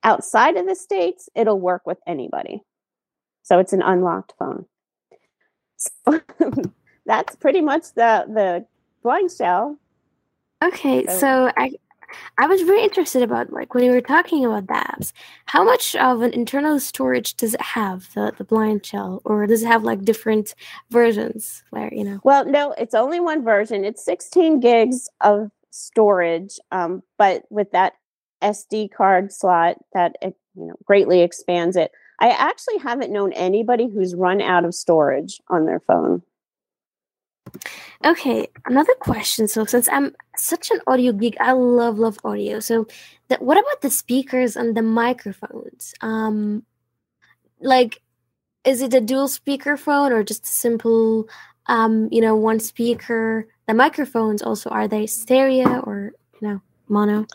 [0.03, 2.63] Outside of the states, it'll work with anybody.
[3.43, 4.67] So it's an unlocked phone.
[5.77, 6.21] So
[7.07, 8.67] that's pretty much the the
[9.03, 9.79] blind shell.
[10.63, 11.73] Okay, So- so I
[12.39, 15.13] I was very interested about like when you were talking about the apps,
[15.47, 19.63] how much of an internal storage does it have, the the blind shell, or does
[19.63, 20.55] it have like different
[20.91, 22.21] versions where you know?
[22.25, 23.85] Well, no, it's only one version.
[23.85, 27.95] It's 16 gigs of storage, um, but with that
[28.43, 31.93] SD card slot, that you know greatly expands it.
[32.21, 36.23] I actually haven't known anybody who's run out of storage on their phone.
[38.05, 39.47] Okay, another question.
[39.49, 42.61] So since I'm such an audio geek, I love love audio.
[42.61, 42.87] So,
[43.39, 45.95] what about the speakers and the microphones?
[46.01, 46.65] Um,
[47.61, 48.01] like,
[48.65, 51.29] is it a dual speaker phone or just a simple,
[51.67, 53.47] um, you know, one speaker?
[53.67, 57.27] The microphones also are they stereo or you know mono?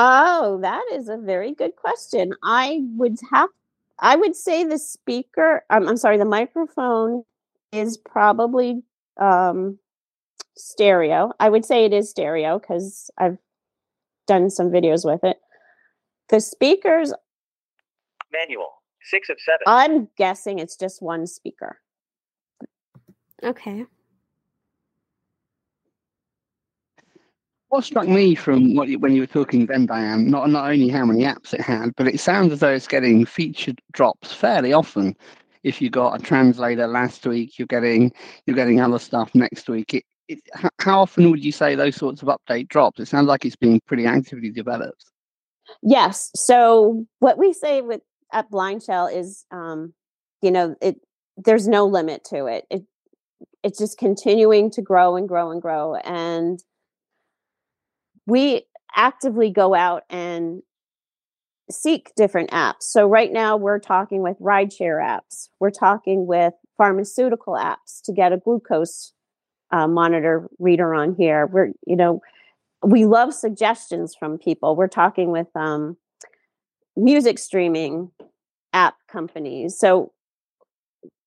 [0.00, 2.32] Oh, that is a very good question.
[2.44, 3.48] I would have,
[3.98, 5.64] I would say the speaker.
[5.70, 7.24] Um, I'm sorry, the microphone
[7.72, 8.82] is probably
[9.20, 9.78] um,
[10.56, 11.32] stereo.
[11.40, 13.38] I would say it is stereo because I've
[14.26, 15.38] done some videos with it.
[16.28, 17.12] The speakers,
[18.32, 18.78] Manual.
[19.10, 19.58] 6 of 7.
[19.66, 21.80] I'm guessing it's just one speaker.
[23.42, 23.86] Okay.
[27.68, 30.88] What struck me from what you, when you were talking then, Diane, not not only
[30.88, 34.72] how many apps it had, but it sounds as though it's getting featured drops fairly
[34.72, 35.14] often.
[35.62, 38.12] If you got a translator last week, you're getting
[38.46, 39.94] you're getting other stuff next week.
[39.94, 40.40] It, it,
[40.78, 43.00] how often would you say those sorts of update drops?
[43.00, 45.04] It sounds like it's being pretty actively developed.
[45.82, 46.30] Yes.
[46.34, 48.02] So what we say with
[48.32, 49.94] at Blind Shell is, um,
[50.42, 50.96] you know, it
[51.36, 52.66] there's no limit to it.
[52.70, 52.84] It
[53.62, 56.62] it's just continuing to grow and grow and grow, and
[58.26, 58.62] we
[58.94, 60.62] actively go out and
[61.70, 62.82] seek different apps.
[62.82, 65.48] So right now we're talking with rideshare apps.
[65.60, 69.12] We're talking with pharmaceutical apps to get a glucose
[69.70, 71.46] uh, monitor reader on here.
[71.46, 72.20] We're you know
[72.82, 74.76] we love suggestions from people.
[74.76, 75.96] We're talking with um,
[76.96, 78.10] music streaming
[78.72, 79.78] app companies.
[79.78, 80.12] So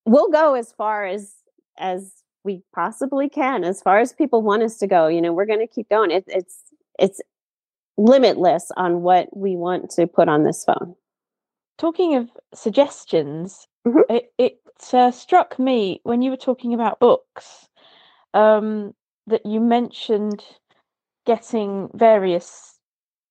[0.05, 1.35] we'll go as far as
[1.77, 2.13] as
[2.43, 5.07] we possibly can, as far as people want us to go.
[5.07, 6.11] You know, we're going to keep going.
[6.11, 6.61] It, it's
[6.99, 7.21] it's
[7.97, 10.95] limitless on what we want to put on this phone.
[11.77, 14.03] Talking of suggestions, Mhm.
[14.09, 14.59] it, it
[14.93, 17.67] uh, struck me when you were talking about books
[18.33, 18.93] um,
[19.27, 20.43] that you mentioned
[21.25, 22.79] getting various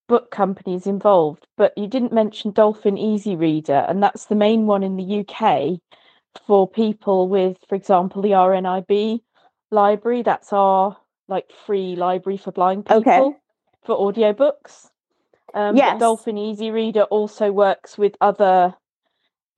[0.08, 4.82] book companies involved, but you didn't mention Dolphin Easy Reader, and that's the main one
[4.82, 5.80] in the UK
[6.46, 9.20] for people with, for example, the RNIB
[9.70, 10.22] library.
[10.22, 10.96] That's our
[11.28, 13.36] like free library for blind people Okay.
[13.82, 14.88] For audiobooks.
[15.54, 15.98] Um, Yes.
[16.00, 18.74] Dolphin Easy Reader also works with other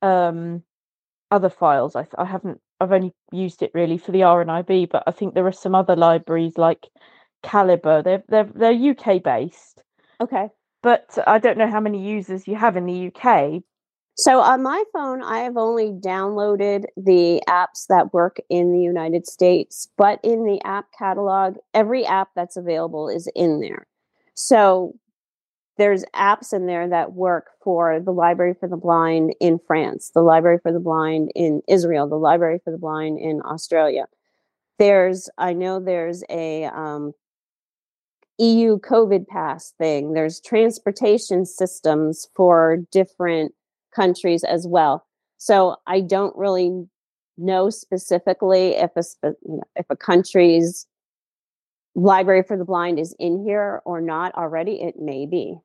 [0.01, 0.63] um,
[1.31, 1.95] other files.
[1.95, 2.59] I, I haven't.
[2.79, 5.95] I've only used it really for the RNIB, but I think there are some other
[5.95, 6.87] libraries like
[7.43, 8.01] Calibre.
[8.03, 9.81] They're they're they're UK based,
[10.19, 10.49] Okay.
[10.81, 13.61] but I don't know how many users you have in the UK.
[14.15, 19.25] So on my phone, I have only downloaded the apps that work in the United
[19.25, 23.87] States, but in the app catalog, every app that's available is in there.
[24.33, 24.93] So
[25.77, 30.21] there's apps in there that work for the Library for the Blind in France, the
[30.21, 34.05] Library for the Blind in Israel, the Library for the Blind in Australia.
[34.77, 37.13] There's, I know there's a um,
[38.37, 40.13] EU COVID pass thing.
[40.13, 43.53] There's transportation systems for different
[43.95, 45.05] countries as well.
[45.37, 46.87] So I don't really
[47.37, 49.39] know specifically if a spe-
[49.75, 50.85] if a country's
[51.95, 54.81] library for the blind is in here or not already.
[54.81, 55.57] It may be.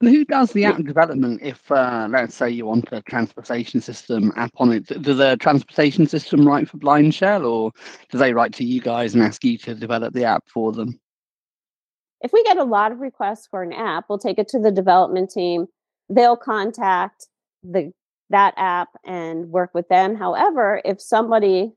[0.00, 4.32] And who does the app development if, uh, let's say, you want a transportation system
[4.34, 4.86] app on it?
[4.86, 7.70] Does the transportation system write for Blind Shell, or
[8.10, 10.98] do they write to you guys and ask you to develop the app for them?
[12.22, 14.70] If we get a lot of requests for an app, we'll take it to the
[14.70, 15.66] development team.
[16.08, 17.26] They'll contact
[17.62, 17.92] the
[18.30, 20.14] that app and work with them.
[20.14, 21.72] However, if somebody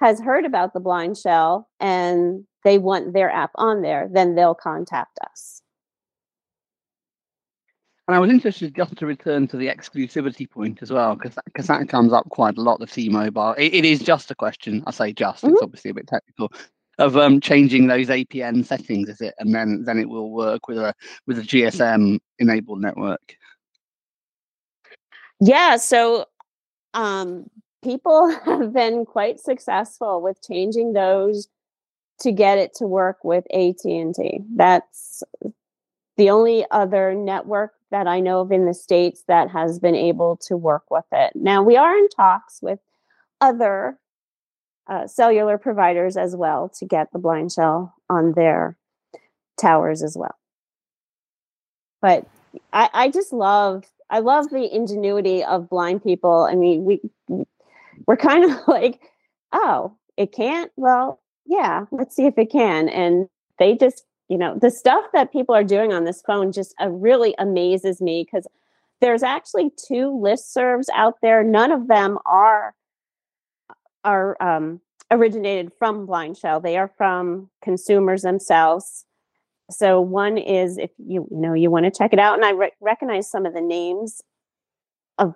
[0.00, 4.54] has heard about the blind shell and they want their app on there, then they'll
[4.54, 5.62] contact us.
[8.08, 11.68] And I was interested just to return to the exclusivity point as well, because because
[11.68, 12.80] that comes up quite a lot.
[12.80, 14.82] The T-Mobile, it, it is just a question.
[14.88, 16.50] I say just; it's obviously a bit technical.
[16.98, 20.76] Of um, changing those APN settings, is it, and then then it will work with
[20.76, 20.92] a
[21.28, 23.36] with a GSM enabled network.
[25.40, 26.26] Yeah, so
[26.94, 27.48] um,
[27.82, 31.48] people have been quite successful with changing those
[32.20, 34.40] to get it to work with AT&T.
[34.54, 35.22] That's
[36.16, 40.36] the only other network that I know of in the states that has been able
[40.42, 41.32] to work with it.
[41.34, 42.78] Now we are in talks with
[43.40, 43.98] other
[44.86, 48.76] uh, cellular providers as well to get the blind shell on their
[49.58, 50.36] towers as well.
[52.02, 52.26] But
[52.72, 56.48] I, I just love I love the ingenuity of blind people.
[56.50, 57.00] I mean, we
[58.06, 59.00] we're kind of like,
[59.52, 60.70] oh, it can't.
[60.76, 62.88] Well, yeah, let's see if it can.
[62.88, 63.28] And
[63.58, 66.88] they just, you know, the stuff that people are doing on this phone just uh,
[66.88, 68.46] really amazes me because
[69.00, 71.42] there's actually two listservs out there.
[71.42, 72.74] None of them are
[74.04, 74.80] are um,
[75.10, 76.60] originated from Blind Shell.
[76.60, 79.04] They are from consumers themselves.
[79.70, 82.50] So one is if you, you know you want to check it out, and I
[82.50, 84.22] re- recognize some of the names
[85.18, 85.34] of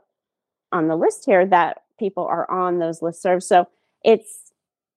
[0.72, 3.44] on the list here that people are on those listservs.
[3.44, 3.68] So
[4.04, 4.52] it's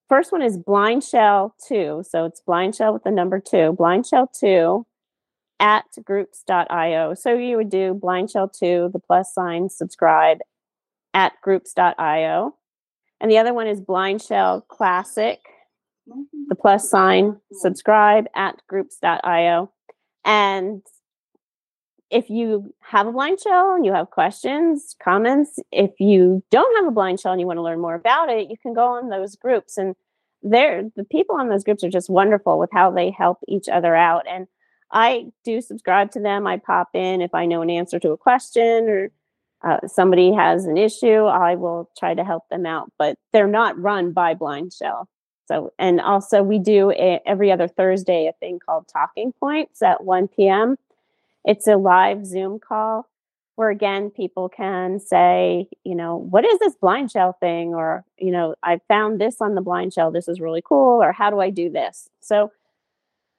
[0.09, 2.03] first one is Blind Shell Two.
[2.07, 3.73] So it's Blind Shell with the number two.
[3.73, 4.85] Blind Shell Two
[5.59, 7.13] at groups.io.
[7.15, 10.39] So you would do Blind Shell Two, the plus sign, subscribe
[11.13, 12.55] at groups.io.
[13.19, 15.39] And the other one is Blind Shell Classic,
[16.47, 19.71] the plus sign, subscribe at groups.io.
[20.23, 20.81] And
[22.09, 26.87] if you have a blind shell and you have questions, comments, if you don't have
[26.87, 29.09] a blind shell and you want to learn more about it, you can go on
[29.09, 29.77] those groups.
[29.77, 29.95] And
[30.41, 33.95] they're, the people on those groups are just wonderful with how they help each other
[33.95, 34.25] out.
[34.27, 34.47] And
[34.91, 36.47] I do subscribe to them.
[36.47, 39.11] I pop in if I know an answer to a question or
[39.63, 42.91] uh, somebody has an issue, I will try to help them out.
[42.97, 45.09] But they're not run by Blind Shell.
[45.47, 50.03] So, and also we do a, every other Thursday a thing called Talking Points at
[50.03, 50.77] 1 p.m.
[51.47, 53.07] It's a live Zoom call
[53.55, 57.73] where again people can say, you know, what is this blind shell thing?
[57.73, 60.11] Or, you know, I found this on the blind shell.
[60.11, 61.01] This is really cool.
[61.01, 62.09] Or how do I do this?
[62.19, 62.51] So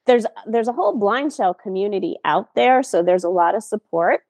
[0.07, 2.81] there's there's a whole blind shell community out there.
[2.81, 4.21] So there's a lot of support.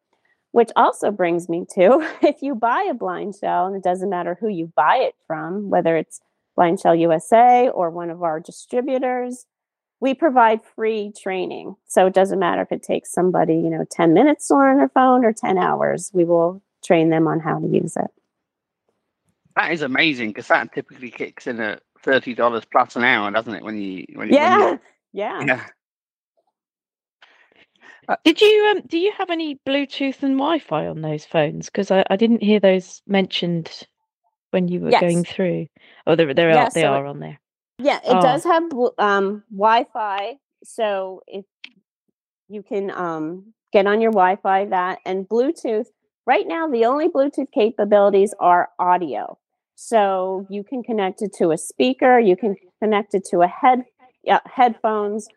[0.51, 4.35] Which also brings me to if you buy a blind shell, and it doesn't matter
[4.39, 6.19] who you buy it from, whether it's
[6.55, 9.45] Blind Shell USA or one of our distributors,
[10.01, 11.75] we provide free training.
[11.87, 14.89] So it doesn't matter if it takes somebody, you know, 10 minutes to learn their
[14.89, 18.11] phone or 10 hours, we will train them on how to use it.
[19.55, 23.53] That is amazing because that typically kicks in at thirty dollars plus an hour, doesn't
[23.55, 23.63] it?
[23.63, 24.39] When you when, yeah.
[24.39, 24.79] when you,
[25.13, 25.47] yeah.
[25.47, 25.65] yeah.
[28.07, 31.67] Uh, Did you um do you have any Bluetooth and Wi-Fi on those phones?
[31.67, 33.71] Because I, I didn't hear those mentioned
[34.51, 35.67] when you were going through.
[36.07, 37.39] Oh, they they Yeah, are they so are on there.
[37.79, 38.21] Yeah, it Oh.
[38.21, 38.63] does have
[38.99, 41.45] um, Wi-Fi, so if
[42.49, 45.87] you can um, get on your Wi-Fi that and Bluetooth.
[46.25, 49.37] Right now, the only Bluetooth capabilities are audio.
[49.75, 53.85] So you can connect it to a speaker, you can connect it to a head
[54.23, 55.27] yeah, headphones.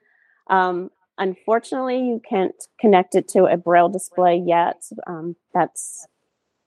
[0.50, 4.82] Um, unfortunately, you can't connect it to a braille display yet.
[5.06, 6.06] Um, that's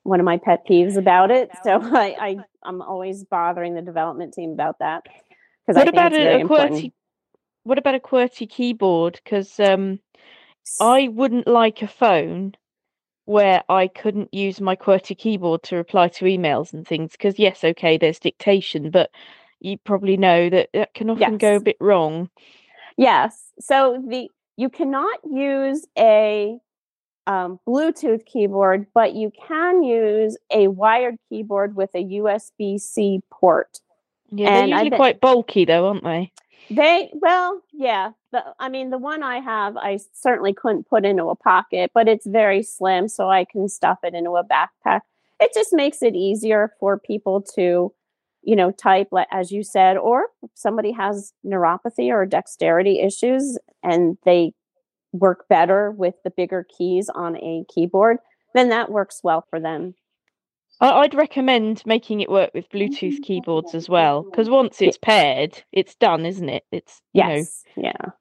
[0.04, 1.52] one of my pet peeves about it.
[1.64, 5.04] So I, I I'm always bothering the development team about that
[5.66, 6.74] What about a, a important.
[6.80, 6.92] QWERTY?
[7.64, 9.20] What about a QWERTY keyboard?
[9.24, 10.00] Because um,
[10.80, 12.56] I wouldn't like a phone
[13.26, 17.14] where I couldn't use my QWERTY keyboard to reply to emails and things.
[17.14, 19.10] Because yes, okay, there's dictation, but
[19.60, 22.30] you probably know that that can often go a bit wrong.
[22.98, 23.52] Yes.
[23.60, 26.58] So the you cannot use a
[27.28, 33.80] um, Bluetooth keyboard, but you can use a wired keyboard with a USB C port.
[34.32, 36.32] Yeah, they're And usually quite bulky, though, aren't they?
[36.70, 38.12] They well, yeah.
[38.32, 42.08] The I mean, the one I have, I certainly couldn't put into a pocket, but
[42.08, 45.02] it's very slim, so I can stuff it into a backpack.
[45.40, 47.94] It just makes it easier for people to,
[48.42, 53.60] you know, type like as you said, or if somebody has neuropathy or dexterity issues,
[53.84, 54.54] and they
[55.12, 58.18] work better with the bigger keys on a keyboard,
[58.56, 59.94] then that works well for them.
[60.82, 65.64] I- I'd recommend making it work with Bluetooth keyboards as well, because once it's paired,
[65.72, 66.64] it's done, isn't it?
[66.72, 68.12] It's you know, Yes, yeah.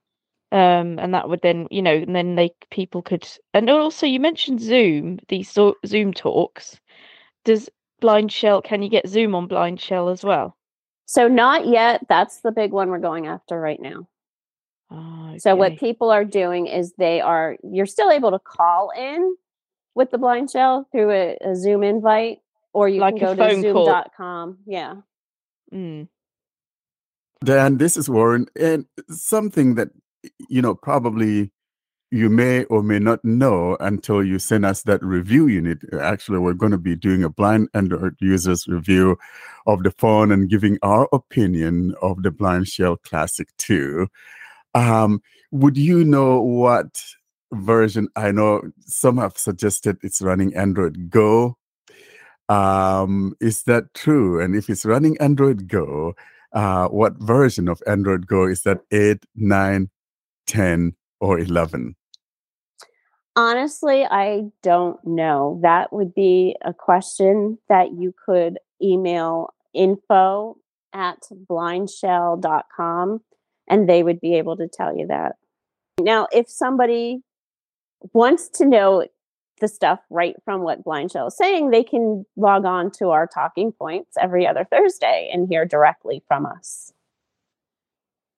[0.53, 4.21] um, and that would then you know, and then they people could, and also you
[4.21, 5.51] mentioned Zoom, these
[5.87, 6.81] Zoom talks.
[7.45, 7.69] Does
[8.01, 8.63] Blind Shell?
[8.63, 10.57] Can you get Zoom on Blind Shell as well?
[11.07, 12.07] So not yet.
[12.09, 14.09] That's the big one we're going after right now.
[14.91, 19.37] Oh, So what people are doing is they are you're still able to call in
[19.95, 22.39] with the blind shell through a, a Zoom invite,
[22.75, 23.87] or you Like can go to phone call.
[23.87, 24.59] zoom.com.
[24.67, 24.97] Yeah.
[25.73, 26.09] Mm.
[27.43, 29.89] Dan, this is Warren, and something that
[30.49, 31.53] you know probably
[32.11, 35.79] you may or may not know until you send us that review unit.
[36.01, 39.19] Actually, we're going to be doing a blind Android users review
[39.67, 44.07] of the phone and giving our opinion of the Blind Shell Classic 2.
[44.75, 47.03] Um, would you know what
[47.53, 48.09] version?
[48.15, 51.57] I know some have suggested it's running Android Go.
[52.49, 54.41] Um, is that true?
[54.41, 56.15] And if it's running Android Go,
[56.53, 58.81] uh, what version of Android Go is that?
[58.91, 59.91] 8, 9,
[60.47, 61.97] 10, or 11?
[63.37, 65.59] Honestly, I don't know.
[65.63, 70.57] That would be a question that you could email info
[70.93, 71.19] at
[71.51, 73.21] blindshell.com
[73.69, 75.33] and they would be able to tell you that.
[75.99, 77.23] Now, if somebody
[78.13, 79.07] wants to know
[79.61, 83.27] the stuff right from what Blind Shell is saying, they can log on to our
[83.27, 86.93] talking points every other Thursday and hear directly from us.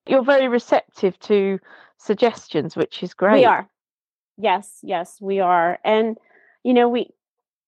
[0.07, 1.59] You're very receptive to
[1.97, 3.39] suggestions, which is great.
[3.39, 3.67] We are.
[4.37, 5.79] Yes, yes, we are.
[5.83, 6.17] And,
[6.63, 7.09] you know, we,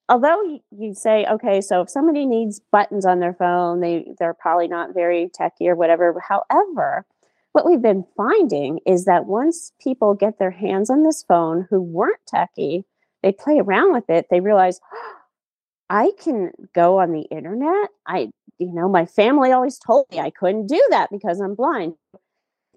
[0.08, 4.68] although you say, okay, so if somebody needs buttons on their phone, they, they're probably
[4.68, 6.24] not very techy or whatever.
[6.26, 7.06] However,
[7.54, 11.82] what we've been finding is that once people get their hands on this phone who
[11.82, 12.86] weren't techy,
[13.24, 15.16] they play around with it, they realize, oh,
[15.90, 17.90] I can go on the internet.
[18.08, 21.96] I, you know, my family always told me I couldn't do that because I'm blind.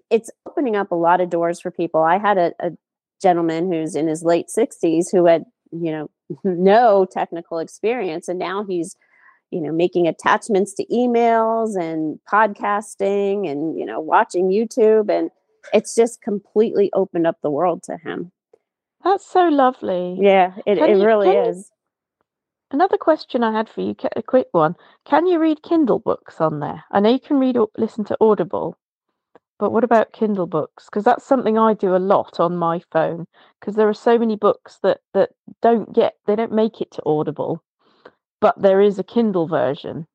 [0.09, 2.01] It's opening up a lot of doors for people.
[2.01, 2.71] I had a, a
[3.21, 6.09] gentleman who's in his late 60s who had, you know,
[6.43, 8.95] no technical experience and now he's
[9.51, 15.29] you know making attachments to emails and podcasting and you know watching youtube and
[15.73, 18.31] it's just completely opened up the world to him
[19.03, 20.17] That's so lovely.
[20.21, 21.71] yeah it, Can it you- really can you- is
[22.71, 24.75] Another question I had for you, a quick one.
[25.05, 26.83] Can you read Kindle books on there?
[26.89, 28.79] I know you can read or listen to Audible,
[29.59, 30.85] but what about Kindle books?
[30.85, 33.27] Because that's something I do a lot on my phone.
[33.59, 35.29] Because there are so many books that that
[35.61, 37.63] don't get they don't make it to Audible,
[38.41, 40.07] but there is a Kindle version.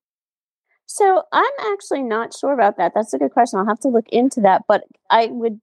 [0.87, 2.93] So I'm actually not sure about that.
[2.93, 3.61] That's a good question.
[3.61, 4.63] I'll have to look into that.
[4.67, 5.61] But I would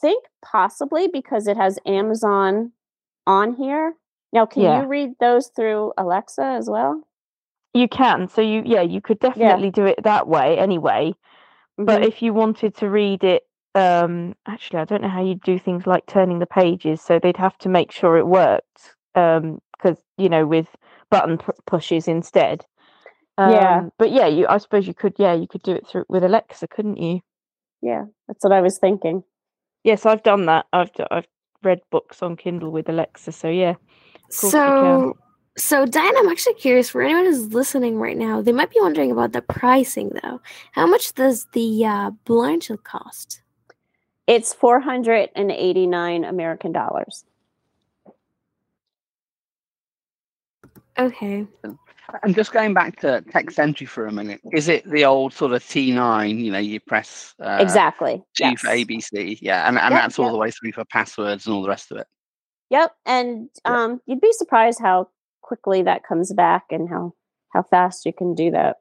[0.00, 2.72] think possibly because it has Amazon
[3.26, 3.94] on here.
[4.32, 4.82] Now, can Yeah.
[4.82, 7.02] you read those through Alexa as well?
[7.72, 11.14] You can, so you yeah, you could definitely do it that way anyway.
[11.76, 12.06] But Mhm.
[12.06, 13.42] if you wanted to read it,
[13.74, 17.00] um, actually, I don't know how you do things like turning the pages.
[17.00, 20.68] So they'd have to make sure it worked, um, because you know, with
[21.10, 22.64] button pu- pushes instead.
[23.36, 23.78] Yeah.
[23.78, 25.14] Um, But yeah, you I suppose you could.
[25.18, 27.20] Yeah, you could do it through with Alexa, couldn't you?
[27.82, 29.24] yeah, that's what I was thinking.
[29.84, 30.66] Yes, I've done that.
[30.72, 31.26] I've d- I've
[31.62, 33.32] read books on Kindle with Alexa.
[33.32, 33.74] So yeah.
[34.30, 35.00] course you can.
[35.00, 35.16] So,
[35.56, 38.42] so Diane, I'm actually curious for anyone who's listening right now.
[38.42, 40.40] They might be wondering about the pricing, though.
[40.72, 43.42] How much does the uh, blind shell cost?
[44.26, 47.24] It's 489 American dollars.
[50.98, 51.46] Okay.
[52.22, 55.52] And just going back to text entry for a minute, is it the old sort
[55.52, 56.38] of T9?
[56.38, 58.22] You know, you press uh, exactly.
[58.36, 58.60] G yes.
[58.60, 60.32] for ABC, yeah, and, and Yep, that's all yep.
[60.32, 62.06] the way through for passwords and all the rest of it.
[62.70, 62.92] Yep.
[63.06, 65.08] And um, you'd be surprised how
[65.42, 67.14] quickly that comes back and how
[67.52, 68.76] how fast you can do that.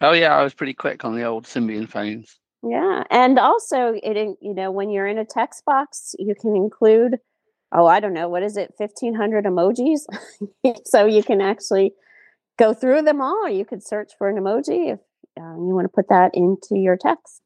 [0.00, 2.38] Oh yeah, I was pretty quick on the old Symbian phones.
[2.62, 6.54] Yeah, and also it in- you know when you're in a text box, you can
[6.54, 7.18] include
[7.72, 10.00] oh I don't know what is it fifteen hundred emojis,
[10.84, 11.92] so you can actually
[12.58, 13.48] go through them all.
[13.48, 15.00] You could search for an emoji if
[15.40, 17.42] uh, you want to put that into your text.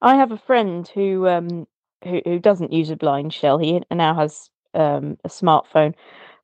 [0.00, 1.66] I have a friend who um
[2.04, 3.58] who, who doesn't use a blind shell.
[3.58, 5.94] He now has um a smartphone,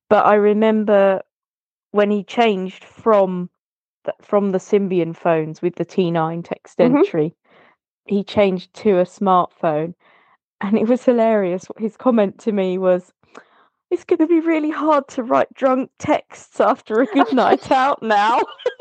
[0.08, 1.22] but I remember
[1.92, 3.48] when he changed from
[4.04, 6.96] the, from the Symbian phones with the T9 text Mhm.
[6.96, 7.34] entry,
[8.06, 9.94] he changed to a smartphone,
[10.64, 11.66] and it was hilarious.
[11.78, 13.12] His comment to me was.
[13.90, 18.02] It's going to be really hard to write drunk texts after a good night out
[18.02, 18.40] now.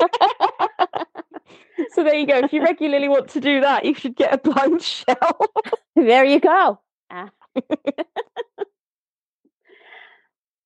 [1.92, 2.38] so there you go.
[2.38, 5.38] If you regularly want to do that, you should get a blind shell.
[5.94, 6.80] there you go.
[7.10, 7.30] Ah.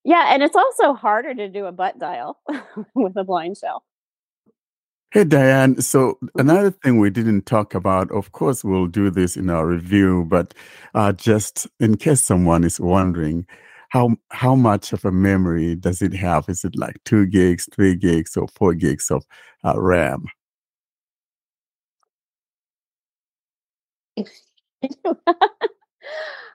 [0.04, 2.40] yeah, and it's also harder to do a butt dial
[2.94, 3.82] with a blind shell.
[5.10, 5.80] Hey, Diane.
[5.80, 10.24] So, another thing we didn't talk about, of course, we'll do this in our review,
[10.28, 10.52] but
[10.94, 13.46] uh, just in case someone is wondering,
[13.90, 16.46] how how much of a memory does it have?
[16.48, 19.24] Is it like two gigs, three gigs, or four gigs of
[19.64, 20.24] uh, RAM?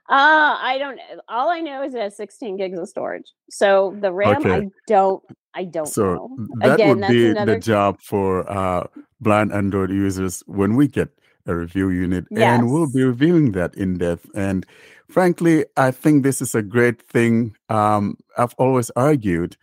[0.09, 0.99] Uh, I don't.
[1.29, 3.31] All I know is it has 16 gigs of storage.
[3.49, 4.51] So the RAM, Okay.
[4.51, 5.23] I don't.
[5.53, 6.37] I don't So know.
[6.59, 8.87] that Again, would that's be another- the job for uh,
[9.21, 11.09] blind Android users when we get
[11.45, 14.25] a review unit, and we'll be reviewing that in depth.
[14.35, 14.65] And
[15.09, 17.55] frankly, I think this is a great thing.
[17.69, 19.55] Um, I've always argued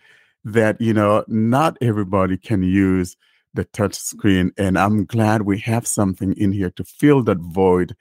[0.44, 3.16] that you know not everybody can use
[3.52, 7.96] the touch screen, and I'm glad we have something in here to fill that void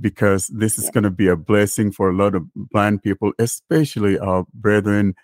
[0.00, 4.18] because this is going to be a blessing for a lot of blind people, especially
[4.18, 5.14] our brethren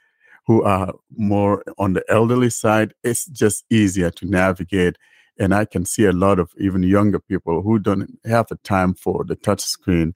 [0.47, 4.97] who are more on the elderly side, it's just easier to navigate.
[5.39, 8.95] And I can see a lot of even younger people who don't have the time
[8.95, 10.13] for the touch screen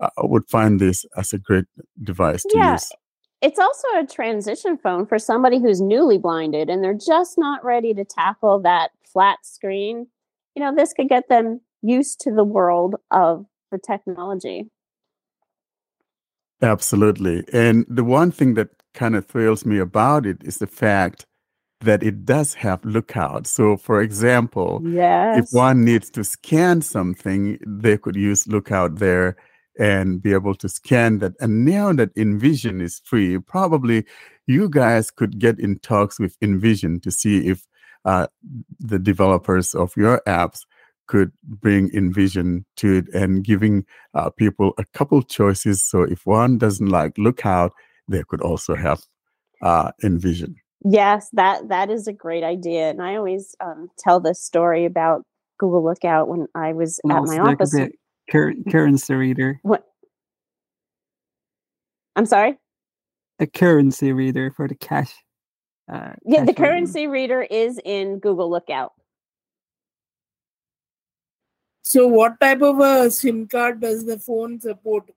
[0.00, 1.64] uh, would find this as a great
[2.02, 2.56] device to use.
[2.56, 2.72] Yeah.
[2.72, 2.92] use.
[3.40, 7.92] It's also a transition phone for somebody who's newly blinded and they're just not ready
[7.94, 10.06] to tackle that flat screen.
[10.54, 14.68] You know, this could get them used to the world of the technology.
[16.62, 17.44] Absolutely.
[17.52, 21.26] And the one thing that kind of thrills me about it is the fact
[21.80, 23.46] that it does have lookout.
[23.46, 29.36] So, for example, if one needs to scan something, they could use Lookout there
[29.78, 31.32] and be able to scan that.
[31.40, 34.04] And now that Envision is free, probably
[34.46, 37.66] you guys could get in talks with Envision to see if
[38.04, 38.26] uh,
[38.78, 40.60] the developers of your apps
[41.12, 43.84] could bring Envision to it and giving
[44.14, 45.84] uh, people a couple choices.
[45.84, 47.72] So if one doesn't like Lookout,
[48.08, 49.00] they could also have
[49.60, 50.56] uh, Envision.
[50.84, 52.88] Yes, that that is a great idea.
[52.90, 55.22] And I always um, tell this story about
[55.58, 57.74] Google Lookout when I was And at also my there could office.
[57.74, 57.90] be a
[58.32, 59.84] cur- currency reader, What?
[62.16, 62.58] I'm sorry.
[63.38, 65.12] a currency reader for the cash.
[65.92, 66.56] Uh, Yeah, the cash reading.
[66.56, 68.92] currency reader is in Google Lookout.
[71.82, 75.10] So, what type of a SIM card does the phone support?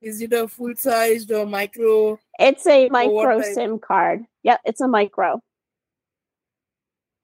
[0.00, 2.18] Is it a full sized or micro?
[2.38, 3.42] It's a micro?
[3.42, 4.24] SIM card.
[4.42, 5.40] Yeah, it's a micro.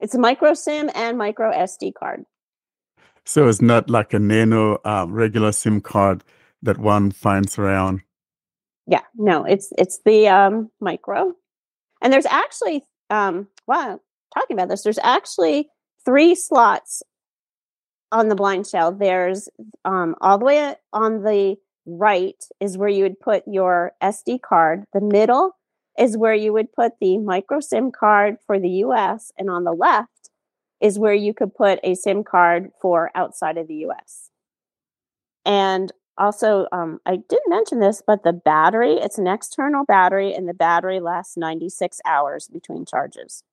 [0.01, 2.25] It's a micro SIM and micro SD card.
[3.25, 6.25] So it's not like a nano um, regular SIM card
[6.63, 8.03] that one finds around.
[8.87, 11.35] Yeah, no, it's it's the um micro.
[12.01, 14.01] And there's actually um wow,
[14.35, 15.69] talking about this, there's actually
[16.05, 17.03] three slots
[18.13, 18.93] on the blind shell.
[18.93, 19.49] There's
[19.85, 21.57] um all the way on the
[21.87, 24.85] right is where you would put your SD card.
[24.93, 25.57] The middle
[25.99, 29.73] is where you would put the micro SIM card for the US and on the
[29.73, 30.31] left
[30.81, 34.31] is where you could put a SIM card for outside of the US.
[35.45, 40.49] And also, um, I didn't mention this, but the battery, it's an external battery, and
[40.49, 43.45] the battery lasts 96 hours between charges.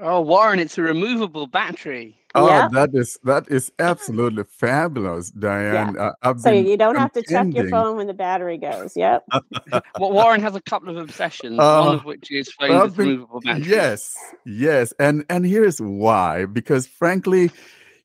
[0.00, 2.16] Oh, Warren, it's a removable battery.
[2.34, 2.68] Oh, Yeah.
[2.72, 5.96] that is that is absolutely fabulous, Diane.
[5.96, 8.96] Uh, So you don't have to check your phone when the battery goes.
[8.96, 9.24] Yep.
[10.00, 13.08] Well, Warren has a couple of obsessions, Uh, one of which is phones with been-
[13.08, 13.68] removable batteries.
[13.68, 16.46] Yes, yes, and and here's why.
[16.46, 17.52] Because frankly,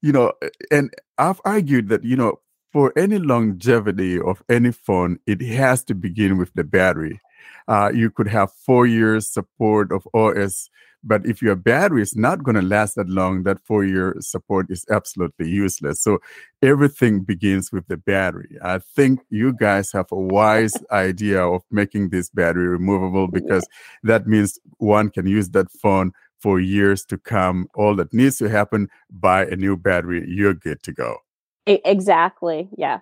[0.03, 0.33] you know,
[0.69, 2.39] and I've argued that you know,
[2.71, 7.19] for any longevity of any phone, it has to begin with the battery.
[7.67, 10.69] Uh, you could have four years support of OS,
[11.03, 14.69] but if your battery is not going to last that long, that four year support
[14.69, 16.01] is absolutely useless.
[16.01, 16.19] So
[16.61, 18.57] everything begins with the battery.
[18.63, 23.67] I think you guys have a wise idea of making this battery removable because
[24.03, 27.67] that means one can use that phone for years to come.
[27.75, 31.17] All that needs to happen, buy a new battery, you're good to go.
[31.65, 32.69] Exactly.
[32.77, 33.01] Yes.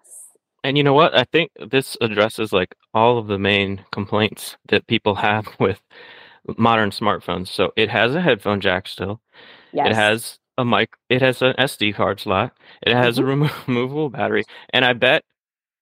[0.64, 1.16] And you know what?
[1.16, 5.82] I think this addresses like all of the main complaints that people have with
[6.58, 7.48] modern smartphones.
[7.50, 9.22] So it has a headphone jack still.
[9.74, 9.88] Yes.
[9.90, 10.90] It has a mic.
[11.10, 12.54] It has an SD card slot.
[12.82, 13.28] It has a Mhm.
[13.28, 14.44] remo- removable battery.
[14.72, 15.24] And I bet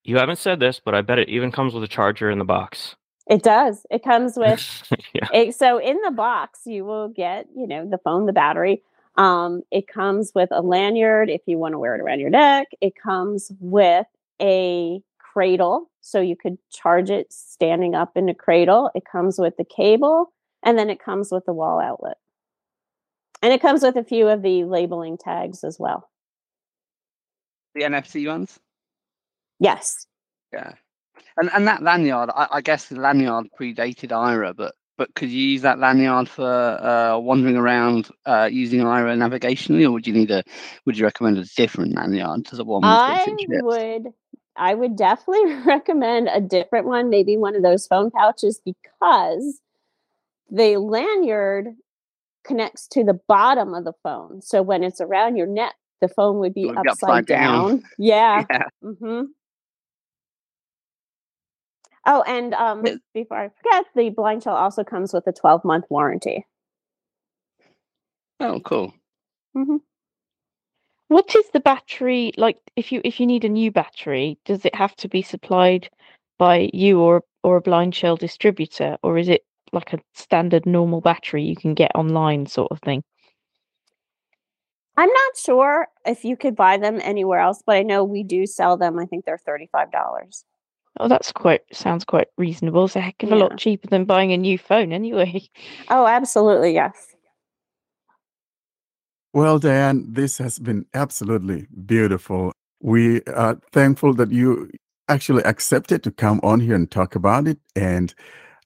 [0.04, 2.46] you haven't said this, but I bet it even comes with a charger in the
[2.46, 2.96] box.
[3.28, 3.86] It does.
[3.90, 5.28] It comes with yeah.
[5.34, 8.82] it, so in the box you will get, you know, the phone, the battery.
[9.18, 12.68] Um, it comes with a lanyard if you want to wear it around your neck.
[12.82, 14.06] It comes with
[14.42, 18.92] a cradle, so you could charge it standing up in a cradle.
[18.94, 20.34] It comes with the cable,
[20.66, 22.18] and then it comes with the wall outlet.
[23.42, 26.10] And it comes with a few of the labeling tags as well.
[27.76, 28.60] The NFC ones.
[29.60, 30.08] Yes.
[30.52, 30.74] Yeah,
[31.38, 35.50] and and that lanyard, I, I guess the lanyard predated Aira, but but could you
[35.50, 40.32] use that lanyard for uh, wandering around uh, using Aira navigationally, or would you need
[40.32, 40.44] a?
[40.86, 44.14] Would you recommend a different lanyard to the one I would
[44.56, 49.60] I would definitely recommend a different one, maybe one of those phone pouches because
[50.50, 51.68] the lanyard
[52.46, 54.42] connects to the bottom of the phone.
[54.42, 57.26] So when it's around your neck, the phone would be It would be upside, upside
[57.28, 57.70] down.
[57.70, 57.84] down.
[57.98, 58.46] Yeah.
[58.50, 58.68] Yeah.
[58.82, 59.22] hmm
[62.08, 62.84] Oh, and um,
[63.16, 66.46] before I forget, the blind shell also comes with a 12 month warranty.
[68.40, 68.94] Oh, cool.
[69.58, 69.78] Mm-hmm.
[71.08, 72.58] What is the battery like?
[72.76, 75.90] If you if you need a new battery, does it have to be supplied
[76.38, 81.02] by you or or a blind shell distributor, or is it like a standard normal
[81.02, 83.04] battery you can get online, sort of thing?
[84.98, 88.46] I'm not sure if you could buy them anywhere else, but I know we do
[88.46, 88.98] sell them.
[88.98, 90.46] I think they're $35.
[91.00, 92.86] Oh, that's quite sounds quite reasonable.
[92.86, 93.44] It's a heck of a Yeah.
[93.44, 95.42] lot cheaper than buying a new phone anyway.
[95.90, 97.16] Oh, absolutely, yes.
[99.34, 102.54] Well, Diane, this has been absolutely beautiful.
[102.82, 104.72] We are thankful that you
[105.10, 107.60] actually accepted to come on here and talk about it.
[107.76, 108.16] And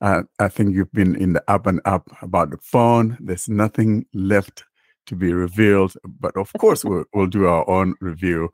[0.01, 3.17] uh, I think you've been in the up and up about the phone.
[3.19, 4.63] There's nothing left
[5.07, 8.49] to be revealed, but of course, we'll, we'll do our own review.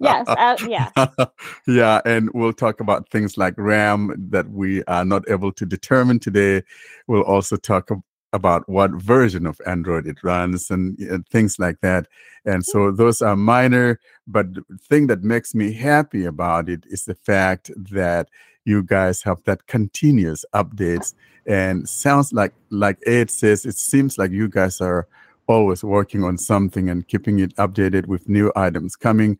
[0.00, 0.90] Yes, uh, yeah.
[1.66, 6.18] yeah, and we'll talk about things like RAM that we are not able to determine
[6.18, 6.62] today.
[7.06, 7.90] We'll also talk
[8.32, 12.06] about what version of Android it runs and, and things like that.
[12.44, 17.04] And so those are minor, but the thing that makes me happy about it is
[17.04, 18.28] the fact that
[18.68, 21.14] you guys have that continuous updates.
[21.46, 25.08] And sounds like like Ed says it seems like you guys are
[25.46, 29.38] always working on something and keeping it updated with new items coming.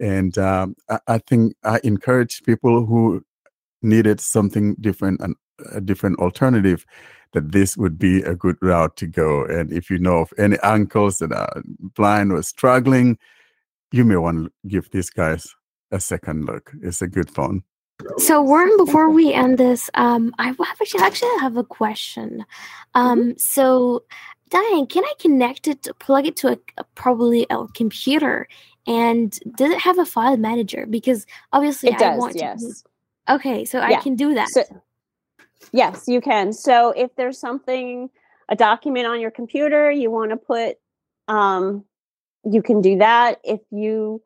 [0.00, 3.22] And um, I, I think i encourage people who
[3.82, 5.36] needed something different and
[5.72, 6.86] a different alternative
[7.32, 9.44] that this would be a good route to go.
[9.44, 11.62] And if you know of any uncles that are
[11.94, 13.18] blind or struggling
[13.92, 15.54] you may want to give these guys
[15.90, 16.72] a second look.
[16.82, 17.62] It's a good phone
[18.18, 22.44] So Warren, before we end this, um, I have actually actually have a question.
[22.94, 24.04] Um, so
[24.50, 28.48] Diane, can I connect it, plug it to a, a- probably a computer,
[28.86, 30.86] and does it have a file manager?
[30.86, 32.38] Because obviously, It I does, want to.
[32.38, 32.84] yes.
[33.28, 34.48] Okay, so I can do that.
[34.48, 34.64] So,
[35.72, 36.52] yes, you can.
[36.52, 38.10] So if there's something,
[38.48, 40.78] a document on your computer you want to put,
[41.28, 41.84] um,
[42.44, 43.40] you can do that.
[43.44, 44.20] If you,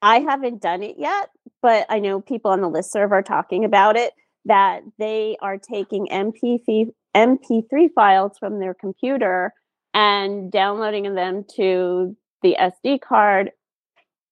[0.00, 1.28] I haven't done it yet,
[1.62, 4.12] but I know people on the listserv are talking about it.
[4.44, 6.86] That they are taking MP3
[7.16, 9.52] MP3 files from their computer
[9.92, 13.50] and downloading them to the SD card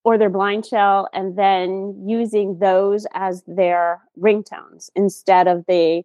[0.05, 6.03] or their blind shell and then using those as their ringtones instead of the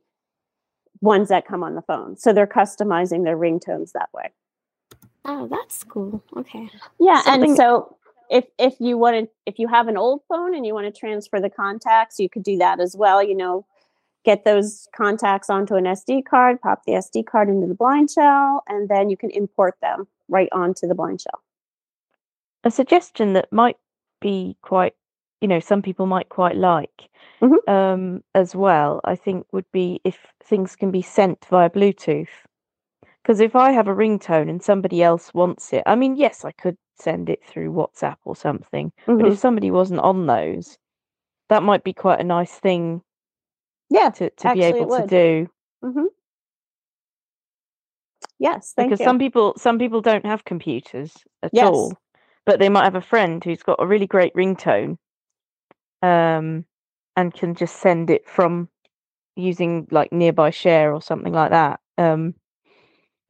[1.01, 2.17] ones that come on the phone.
[2.17, 4.31] So they're customizing their ringtones that way.
[5.25, 6.23] oh, that's cool.
[6.35, 6.69] Okay.
[6.99, 7.95] Yeah, Something- and so
[8.31, 10.99] if if you want to if you have an old phone and you want to
[10.99, 13.65] transfer the contacts, you could do that as well, you know,
[14.25, 18.63] get those contacts onto an SD card, pop the SD card into the blind shell
[18.67, 21.41] and then you can import them right onto the blind shell.
[22.63, 23.77] a suggestion that might
[24.21, 24.95] be quite
[25.41, 27.09] you know some people might quite like
[27.41, 27.57] Mhm.
[27.67, 32.29] um as well i think would be if things can be sent via bluetooth
[33.23, 36.51] because if i have a ringtone and somebody else wants it i mean yes i
[36.51, 39.33] could send it through whatsapp or something but Mhm.
[39.33, 40.77] if somebody wasn't on those
[41.49, 43.01] that might be quite a nice thing
[43.89, 45.49] Yeah, to, to be able to do
[45.83, 46.05] hmm
[48.39, 49.05] Yes, thank because you.
[49.05, 51.67] some people some people don't have computers at Yes.
[51.67, 51.97] all
[52.45, 54.97] but they might have a friend who's got a really great ringtone
[56.01, 56.65] um
[57.15, 58.67] and can just send it from
[59.35, 62.33] using like nearby share or something like that um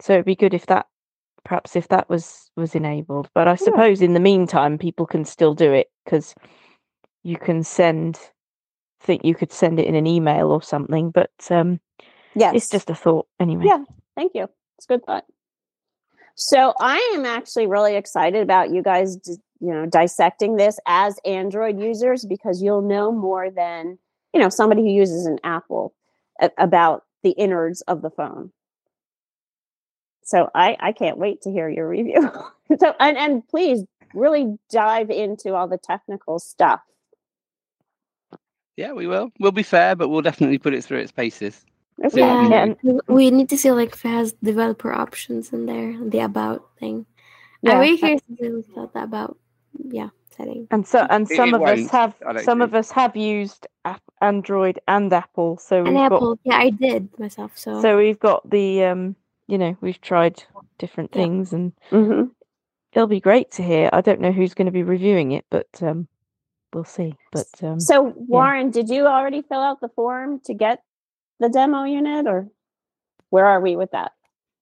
[0.01, 0.87] so it'd be good if that
[1.43, 5.53] perhaps if that was was enabled but i suppose in the meantime people can still
[5.53, 6.35] do it because
[7.23, 8.19] you can send
[9.01, 11.79] think you could send it in an email or something but um
[12.35, 13.83] yeah, it's just a thought anyway Yeah,
[14.15, 14.47] thank you.
[14.77, 15.25] It's a good thought.
[16.35, 21.19] So I am actually really excited about you guys, d- you know, dissecting this as
[21.25, 23.97] Android users because you'll know more than
[24.33, 25.93] you know somebody who uses an Apple
[26.57, 28.51] about the innards of the phone.
[30.23, 32.29] So I I can't wait to hear your review.
[32.79, 36.81] so and and please really dive into all the technical stuff.
[38.77, 39.31] Yeah, we will.
[39.39, 41.65] We'll be fair, but we'll definitely put it through its paces.
[42.03, 42.19] Okay.
[42.19, 42.49] Yeah.
[42.49, 45.97] Yeah, and- w- we need to see like if it has developer options in there,
[46.09, 47.05] the about thing.
[47.61, 49.37] Yeah, I'm really I- curious to about that about
[49.89, 50.67] yeah setting.
[50.71, 53.15] And so, and some it of us won't, have, I don't some of us have
[53.15, 55.57] used app, Android and Apple.
[55.57, 57.51] So And we've Apple, yeah, I did myself.
[57.57, 59.15] So, so we've got the, um,
[59.51, 60.43] you know, we've tried
[60.79, 61.27] different Yeah.
[61.27, 62.31] things, and Mhm.
[62.93, 63.89] it'll be great to hear.
[63.93, 66.07] I don't know who's going to be reviewing it, but um,
[66.73, 67.15] we'll see.
[67.31, 70.83] But um, So Warren, did you already fill out the form to get
[71.39, 72.49] the demo unit, or
[73.31, 74.13] where are we with that?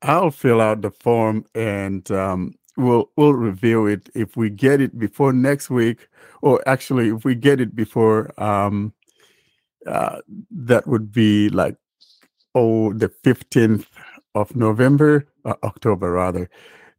[0.01, 4.97] I'll fill out the form and um, we'll we'll review it if we get it
[4.97, 6.07] before next week,
[6.41, 8.93] or actually if we get it before um,
[9.87, 10.19] uh,
[10.51, 11.77] that would be like
[12.55, 13.87] oh the fifteenth
[14.35, 16.49] of November, uh, October rather.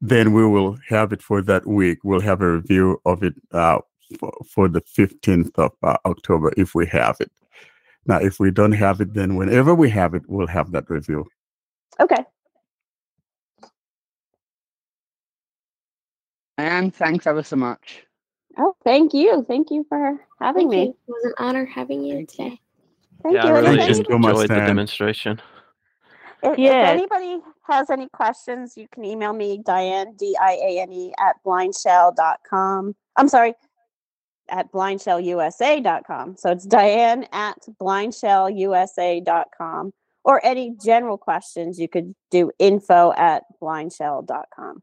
[0.00, 1.98] Then we will have it for that week.
[2.04, 3.80] We'll have a review of it uh,
[4.18, 7.30] for, for the fifteenth of uh, October if we have it.
[8.06, 11.26] Now, if we don't have it, then whenever we have it, we'll have that review.
[12.00, 12.24] Okay.
[16.56, 18.02] And thanks ever so much.
[18.58, 19.44] Oh, thank you.
[19.46, 20.82] Thank you for having Thank me.
[20.82, 20.90] you.
[20.90, 22.58] It was an honor having you today.
[23.22, 23.54] Thank yeah, you.
[23.54, 25.40] I really if, Thank you much, enjoyed the demonstration.
[26.42, 30.92] If, if anybody has any questions, you can email me, Diane, D I A N
[30.92, 32.94] E, at blindshell.com.
[33.16, 33.54] I'm sorry,
[34.48, 36.36] at blindshellusa.com.
[36.36, 39.92] So it's Diane at blindshellusa.com.
[40.22, 44.82] Or any general questions, you could do info at blindshell.com.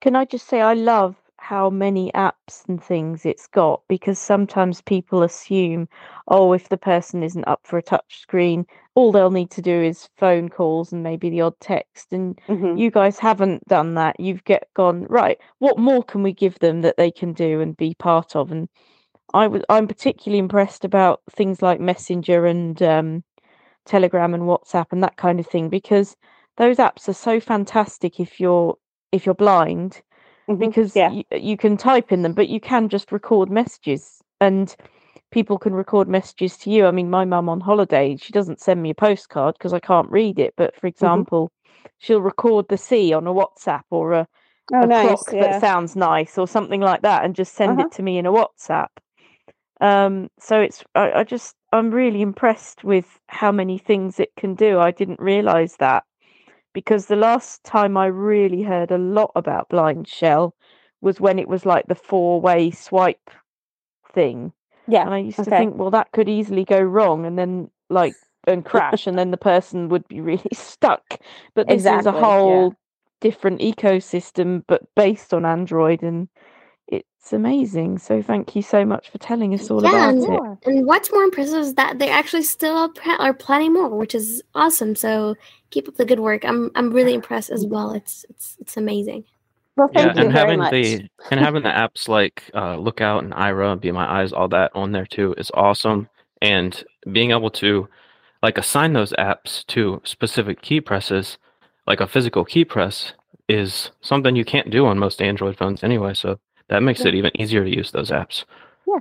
[0.00, 4.80] Can I just say I love how many apps and things it's got because sometimes
[4.80, 5.88] people assume,
[6.28, 9.82] oh, if the person isn't up for a touch screen, all they'll need to do
[9.82, 12.12] is phone calls and maybe the odd text.
[12.12, 12.78] And Mhm.
[12.78, 14.18] you guys haven't done that.
[14.18, 15.38] You've get gone right.
[15.58, 18.50] What more can we give them that they can do and be part of?
[18.50, 18.68] And
[19.34, 23.24] I was I'm particularly impressed about things like Messenger and um,
[23.84, 26.16] Telegram and WhatsApp and that kind of thing because
[26.56, 28.76] those apps are so fantastic if you're
[29.12, 30.02] if you're blind
[30.48, 30.70] Mhm.
[30.70, 31.10] because yeah.
[31.10, 34.76] you, you can type in them but you can just record messages and
[35.30, 38.82] people can record messages to you i mean my mum on holiday she doesn't send
[38.82, 40.80] me a postcard because i can't read it but Mm-hmm.
[40.80, 41.50] for example
[41.98, 44.28] she'll record the sea on a whatsapp or a,
[44.72, 44.98] Oh, a nice.
[45.00, 45.40] clock Yeah.
[45.40, 47.80] that sounds nice or something like that and just send Uh-huh.
[47.80, 48.88] it to me in a whatsapp
[49.80, 54.54] um so it's I, I just i'm really impressed with how many things it can
[54.54, 56.04] do i didn't realize that
[56.74, 60.52] because the last time i really heard a lot about BlindShell
[61.02, 63.30] was when it was like the four way swipe
[64.12, 64.52] thing
[64.86, 65.06] Yeah.
[65.06, 68.16] and i used to think well that could easily go wrong and then like
[68.46, 71.18] and crash and then the person would be really stuck
[71.54, 72.68] but this is a Exactly, yeah.
[72.68, 72.74] whole
[73.20, 76.28] different ecosystem but based on android and
[77.24, 80.40] it's amazing so thank you so much for telling us all Yeah, about and, it
[80.66, 84.94] and what's more impressive is that they actually still are planning more, which is awesome.
[84.94, 85.34] So
[85.70, 86.44] keep up the good work.
[86.44, 87.92] I'm I'm really impressed as well.
[87.92, 89.24] It's it's it's amazing.
[89.76, 90.72] Well, Yeah, thank you and very having much.
[90.72, 94.48] the and having the apps like uh, Lookout and Aira, and Be My Eyes, all
[94.48, 96.10] that on there too is awesome.
[96.42, 97.88] And being able to
[98.42, 101.38] like assign those apps to specific key presses,
[101.86, 103.14] like a physical key press,
[103.48, 106.12] is something you can't do on most Android phones anyway.
[106.12, 107.08] So that makes Yeah.
[107.08, 108.44] it even easier to use those apps.
[108.86, 108.98] yeah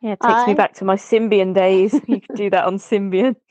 [0.00, 3.36] Yeah, it takes me back to my symbian days you could do that on symbian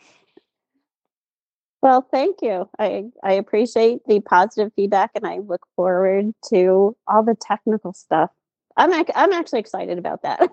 [1.82, 2.70] Well, thank you.
[2.78, 8.30] I I appreciate the positive feedback, and I look forward to all the technical stuff.
[8.78, 10.48] I'm ac- I'm actually excited about that.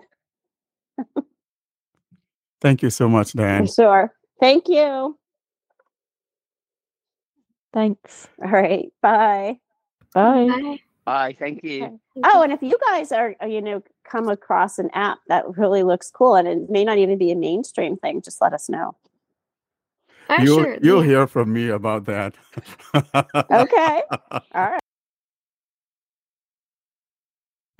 [2.62, 3.66] Thank you so much, For Dan.
[3.66, 4.14] sure.
[4.40, 5.18] Thank you.
[7.74, 8.90] thanks All right.
[9.02, 9.58] Bye.
[10.14, 10.78] bye Bye.
[11.08, 11.36] Bye.
[11.38, 11.84] Thank you.
[11.84, 11.96] Okay.
[12.24, 15.82] Oh, and if you guys are are, you know come across an app that really
[15.82, 18.94] looks cool, and it may not even be a mainstream thing, just let us know.
[20.38, 20.78] You'll sure.
[20.82, 22.34] you'll hear from me about that.
[23.50, 24.02] Okay.
[24.54, 24.80] All right.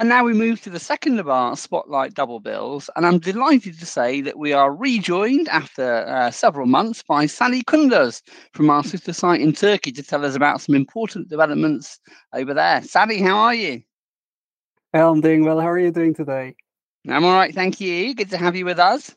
[0.00, 3.80] And now we move to the second of our Spotlight double bills, and I'm delighted
[3.80, 8.22] to say that we are rejoined after uh, several months by Sally Kunduz
[8.52, 11.98] from our sister site in Turkey to tell us about some important developments
[12.32, 12.80] over there.
[12.82, 13.82] Sally, how are you?
[14.94, 15.60] Well, I'm doing well.
[15.60, 16.54] How are you doing today?
[17.08, 18.14] I'm all right, thank you.
[18.14, 19.16] Good to have you with us.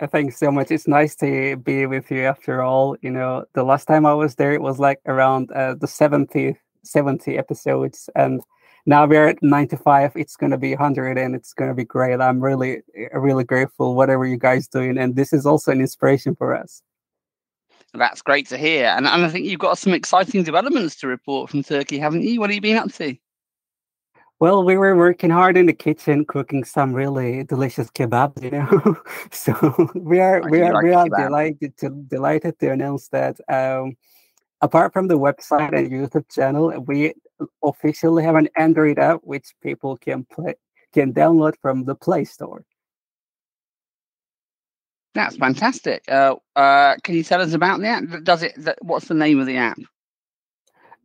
[0.00, 0.70] Uh, Thanks so much.
[0.70, 2.96] It's nice to be with you after all.
[3.00, 6.56] You know, the last time I was there, it was like around uh, the 70,
[6.82, 8.10] 70 episodes.
[8.14, 8.42] And
[8.86, 10.12] now we're at 95.
[10.16, 12.20] It's going to be 100 and it's going to be great.
[12.20, 12.82] I'm really,
[13.14, 14.98] uh, really grateful, whatever you guys doing.
[14.98, 16.82] And this is also an inspiration for us.
[17.94, 18.86] That's great to hear.
[18.86, 22.40] And, and I think you've got some exciting developments to report from Turkey, haven't you?
[22.40, 23.16] What have you been up to?
[24.40, 28.96] Well, we were working hard in the kitchen, cooking some really delicious kebabs, you know.
[29.30, 31.16] so we are I we are like we are kebab.
[31.16, 33.96] delighted to delighted to announce that um,
[34.60, 37.14] apart from the website and YouTube channel, we
[37.62, 40.54] officially have an Android app which people can play
[40.92, 42.64] can download from the Play Store.
[45.14, 46.04] That's fantastic.
[46.08, 48.04] Uh, uh, can you tell us about the app?
[48.24, 48.58] Does it?
[48.80, 49.78] What's the name of the app?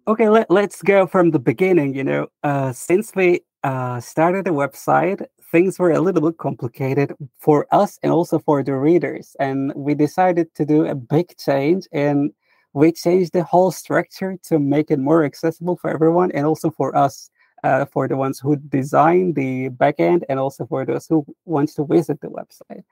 [0.07, 1.93] Okay, let, let's go from the beginning.
[1.93, 7.13] You know, uh, since we uh, started the website, things were a little bit complicated
[7.39, 9.35] for us and also for the readers.
[9.41, 12.31] And we decided to do a big change and
[12.73, 16.95] we changed the whole structure to make it more accessible for everyone and also for
[16.95, 17.29] us,
[17.63, 21.85] uh, for the ones who design the backend and also for those who want to
[21.85, 22.83] visit the website.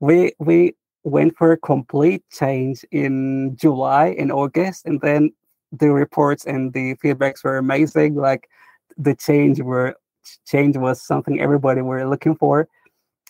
[0.00, 0.74] We, we
[1.04, 5.32] went for a complete change in July and August, and then
[5.72, 8.16] the reports and the feedbacks were amazing.
[8.16, 8.48] Like
[8.98, 9.94] the change were
[10.46, 12.68] change was something everybody were looking for.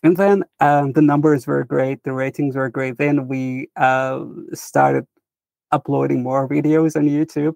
[0.02, 2.96] And then um, the numbers were great, the ratings were great.
[2.96, 4.24] Then we uh,
[4.54, 5.06] started
[5.72, 7.54] uploading more videos on YouTube,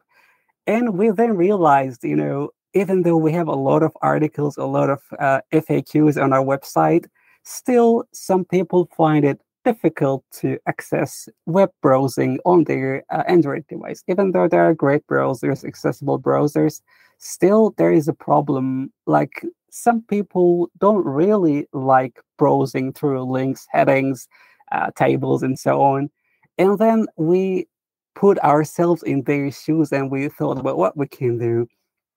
[0.67, 4.65] and we then realized, you know, even though we have a lot of articles, a
[4.65, 7.07] lot of uh, FAQs on our website,
[7.45, 14.03] still some people find it difficult to access web browsing on their uh, Android device.
[14.09, 16.81] Even though there are great browsers, accessible browsers,
[17.19, 18.93] still there is a problem.
[19.07, 24.29] Like some people don't really like browsing through links, headings,
[24.73, 26.11] uh, tables, and so on.
[26.59, 27.67] And then we
[28.15, 31.67] put ourselves in their shoes and we thought about what we can do.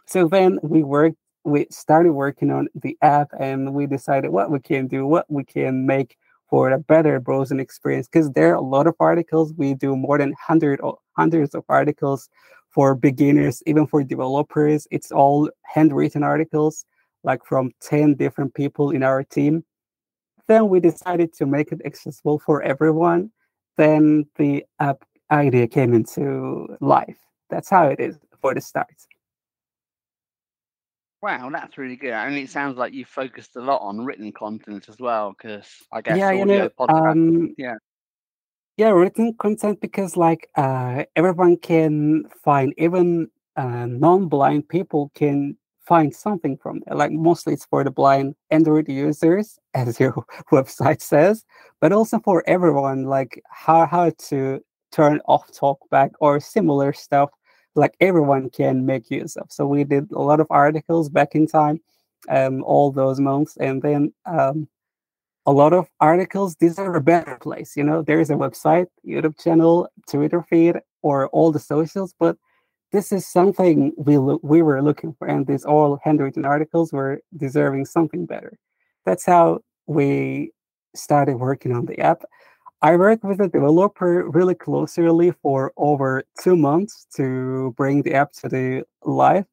[0.07, 4.59] So then we worked, we started working on the app and we decided what we
[4.59, 6.17] can do, what we can make
[6.49, 8.07] for a better browsing experience.
[8.07, 9.53] Because there are a lot of articles.
[9.57, 10.79] We do more than hundred
[11.17, 12.29] hundreds of articles
[12.69, 14.87] for beginners, even for developers.
[14.91, 16.85] It's all handwritten articles,
[17.23, 19.63] like from 10 different people in our team.
[20.47, 23.31] Then we decided to make it accessible for everyone.
[23.75, 27.17] Then the app idea came into life.
[27.49, 28.93] That's how it is for the start.
[31.21, 32.13] Wow, that's really good.
[32.13, 35.65] I mean, it sounds like you focused a lot on written content as well, because
[35.91, 37.11] I guess yeah, audio you know, podcast.
[37.11, 37.75] um, yeah,
[38.77, 46.15] yeah, written content because like uh, everyone can find, even uh, non-blind people can find
[46.15, 46.95] something from there.
[46.95, 50.13] Like mostly it's for the blind Android users, as your
[50.51, 51.43] website says,
[51.81, 54.61] but also for everyone, like how how to
[54.91, 57.29] turn off talkback or similar stuff
[57.75, 59.51] like everyone can make use of.
[59.51, 61.79] So we did a lot of articles back in time,
[62.29, 64.67] um, all those months, and then um,
[65.45, 67.77] a lot of articles deserve a better place.
[67.77, 72.37] You know, there is a website, YouTube channel, Twitter feed, or all the socials, but
[72.91, 77.21] this is something we lo- we were looking for, and these all handwritten articles were
[77.35, 78.57] deserving something better.
[79.05, 80.51] That's how we
[80.95, 82.23] started working on the app.
[82.81, 88.33] I worked with the developer really closely for over two months to bring the app
[88.33, 89.45] to the live.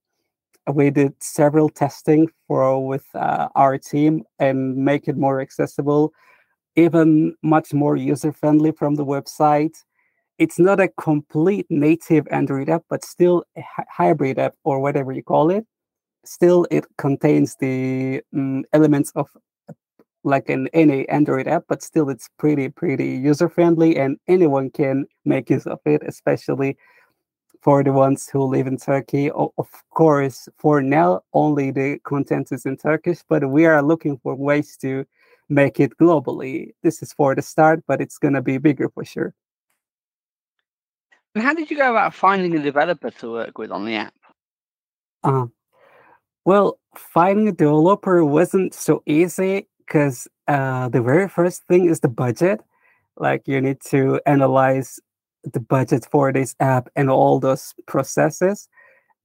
[0.71, 6.13] We did several testing for with uh, our team and make it more accessible,
[6.77, 9.77] even much more user friendly from the website.
[10.39, 15.13] It's not a complete native Android app, but still a hy- hybrid app or whatever
[15.13, 15.65] you call it.
[16.27, 19.29] Still, it contains the um, elements of
[20.25, 25.07] like in any Android app, but still it's pretty, pretty user friendly and anyone can
[25.25, 26.77] make use of it, especially
[27.63, 29.31] for the ones who live in Turkey.
[29.31, 34.35] Of course, for now, only the content is in Turkish, but we are looking for
[34.35, 35.07] ways to
[35.49, 36.73] make it globally.
[36.83, 39.35] This is for the start, but it's going to be bigger for sure.
[41.35, 44.15] and how did you go about finding a developer to work with on the app?
[45.23, 45.53] Um,
[46.45, 52.09] well, finding a developer wasn't so easy because uh, the very first thing is the
[52.09, 52.61] budget.
[53.17, 54.99] Like you need to analyze
[55.45, 58.69] the budget for this app and all those processes.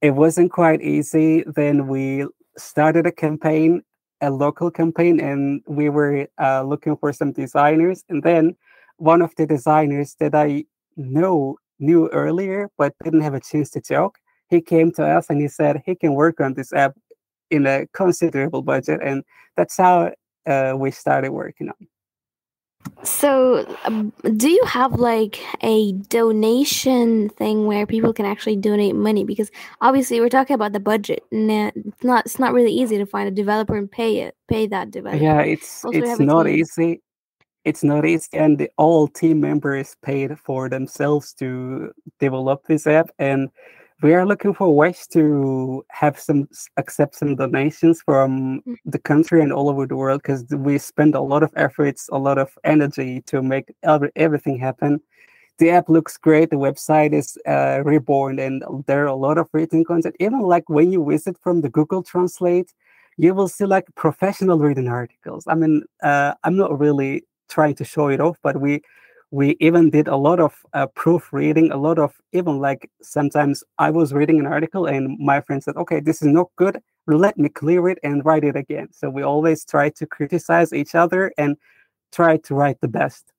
[0.01, 1.43] It wasn't quite easy.
[1.47, 2.26] Then we
[2.57, 3.82] started a campaign,
[4.22, 8.03] a local campaign, and we were uh, looking for some designers.
[8.10, 8.55] And then
[8.97, 10.66] one of the designers that I
[10.97, 15.41] know knew earlier but didn't have a chance to talk, he came to us and
[15.41, 16.95] he said he can work on this app
[17.49, 19.24] in a considerable budget, and
[19.55, 20.12] that's how
[20.45, 21.87] uh, we started working on.
[23.03, 29.23] So, um, do you have like a donation thing where people can actually donate money?
[29.23, 33.05] Because obviously, we're talking about the budget, and it's not it's not really easy to
[33.05, 35.23] find a developer and pay it, pay that developer.
[35.23, 37.01] Yeah, it's Also, it's not easy.
[37.65, 43.09] It's not easy, and the, all team members paid for themselves to develop this app,
[43.19, 43.49] and
[44.01, 46.47] we are looking for ways to have some
[46.77, 48.75] accept some donations from Mm.
[48.85, 52.17] the country and all over the world because we spend a lot of efforts, a
[52.17, 55.01] lot of energy to make every, everything happen.
[55.57, 56.49] The app looks great.
[56.49, 60.15] The website is uh, reborn, and there are a lot of written content.
[60.19, 62.71] Even like when you visit from the Google Translate,
[63.17, 65.43] you will see like professional written articles.
[65.47, 68.81] I mean, uh, I'm not really trying to show it off, but we
[69.31, 73.91] we even did a lot of uh, proofreading, a lot of even like sometimes I
[73.91, 76.81] was reading an article and my friend said, "Okay, this is not good.
[77.07, 80.95] Let me clear it and write it again." So we always try to criticize each
[80.95, 81.57] other and
[82.11, 83.31] try to write the best.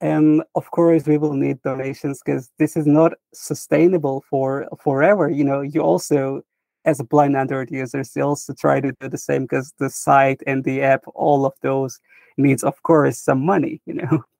[0.00, 5.28] And of course, we will need donations because this is not sustainable for forever.
[5.30, 6.42] You know, you also
[6.84, 10.42] as a blind Android user, you also try to do the same because the site
[10.46, 12.00] and the app, all of those
[12.38, 13.82] needs, of course, some money.
[13.86, 14.24] You know.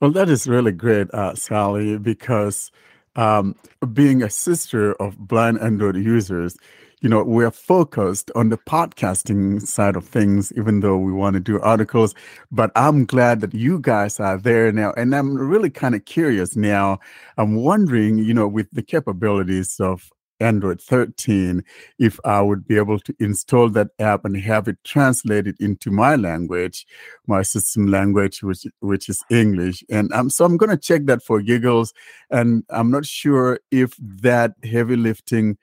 [0.00, 2.70] Well, that is really great, uh, Sally, because
[3.16, 3.54] um,
[3.92, 6.56] being a sister of blind Android users,
[7.00, 11.40] you know, we're focused on the podcasting side of things, even though we want to
[11.40, 12.14] do articles.
[12.50, 14.92] But I'm glad that you guys are there now.
[14.96, 16.98] And I'm really kind of curious now.
[17.36, 21.62] I'm wondering, you know, with the capabilities of Android 13
[21.98, 26.16] if I would be able to install that app and have it translated into my
[26.16, 26.86] language,
[27.26, 29.84] my system language, which which is English.
[29.90, 31.92] And um, so I'm going to check that for giggles.
[32.30, 35.56] And I'm not sure if that heavy lifting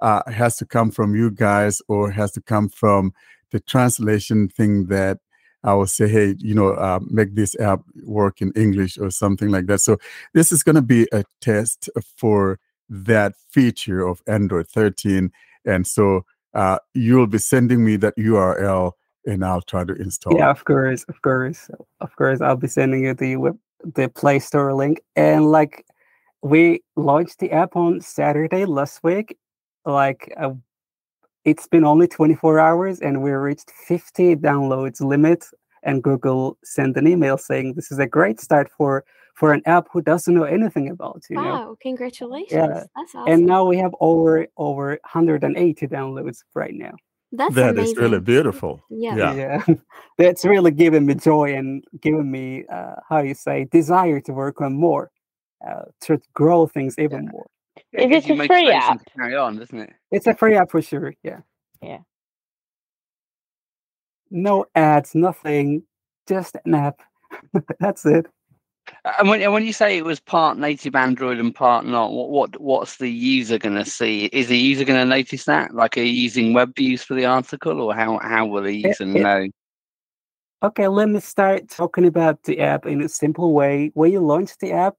[0.00, 3.12] uh, has to come from you guys or has to come from
[3.52, 5.18] the translation thing that
[5.64, 9.50] I will say, hey, you know, uh, make this app work in English or something
[9.50, 9.80] like that.
[9.80, 9.98] So
[10.32, 15.30] this is going to be a test for that feature of Android 13.
[15.64, 18.92] And so uh, you'll be sending me that URL
[19.26, 20.36] and I'll try to install.
[20.36, 21.68] Yeah, of course, of course,
[22.00, 22.40] of course.
[22.40, 25.00] I'll be sending you the web, the Play Store link.
[25.16, 25.84] And like,
[26.42, 29.36] we launched the app on Saturday last week.
[29.84, 30.54] Like, uh,
[31.44, 35.44] it's been only 24 hours, and we reached 50 downloads limit.
[35.82, 39.04] And Google sent an email saying this is a great start for
[39.36, 41.76] for an app who doesn't know anything about you wow, know?
[41.80, 42.52] congratulations.
[42.52, 42.84] Yeah.
[42.96, 43.32] That's awesome.
[43.32, 46.92] And now we have over over 180 downloads right now.
[47.32, 48.02] That's That is amazing.
[48.02, 48.82] really beautiful.
[48.88, 49.16] Yeah.
[49.16, 49.34] Yeah.
[49.68, 49.74] Yeah,
[50.18, 54.60] that's really giving me joy and giving me uh, how you say desire to work
[54.62, 55.10] on more,
[55.68, 57.46] uh, to grow things even more.
[57.92, 59.00] Yeah, Is gives it you a free app?
[59.16, 59.92] Carry on, doesn't it?
[60.10, 61.12] It's a free app for sure.
[61.22, 61.40] Yeah.
[61.82, 61.98] Yeah.
[64.30, 65.82] No ads, nothing,
[66.26, 67.00] just an app.
[67.80, 68.26] that's it.
[69.18, 72.30] And when and when you say it was part native Android and part not, what
[72.30, 74.26] what what's the user going to see?
[74.26, 75.74] Is the user going to notice that?
[75.74, 78.86] Like, are you using web views for the article, or how how will the It-
[78.88, 79.48] user it- know?
[80.62, 83.90] Okay, let me start talking about the app in a simple way.
[83.94, 84.96] When you launch the app,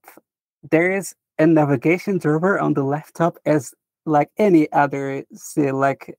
[0.70, 3.74] there is a navigation drawer on the laptop as
[4.06, 6.16] like any other say like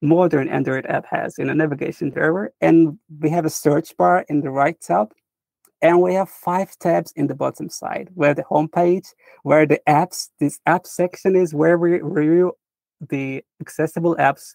[0.00, 2.52] modern Android app has in a navigation drawer.
[2.60, 5.12] And we have a search bar in the right top.
[5.82, 9.08] And we have five tabs in the bottom side where the homepage,
[9.42, 12.52] where the apps, this app section is where we review
[13.10, 14.54] the accessible apps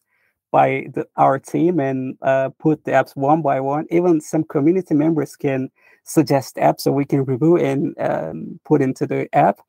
[0.51, 3.85] by the, our team and uh, put the apps one by one.
[3.91, 5.69] Even some community members can
[6.05, 9.59] suggest apps so we can review and um, put into the app,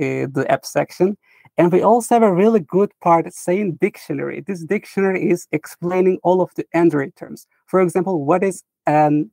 [0.00, 1.18] uh, the app section.
[1.58, 4.40] And we also have a really good part saying dictionary.
[4.40, 7.46] This dictionary is explaining all of the Android terms.
[7.66, 9.30] For example, what is an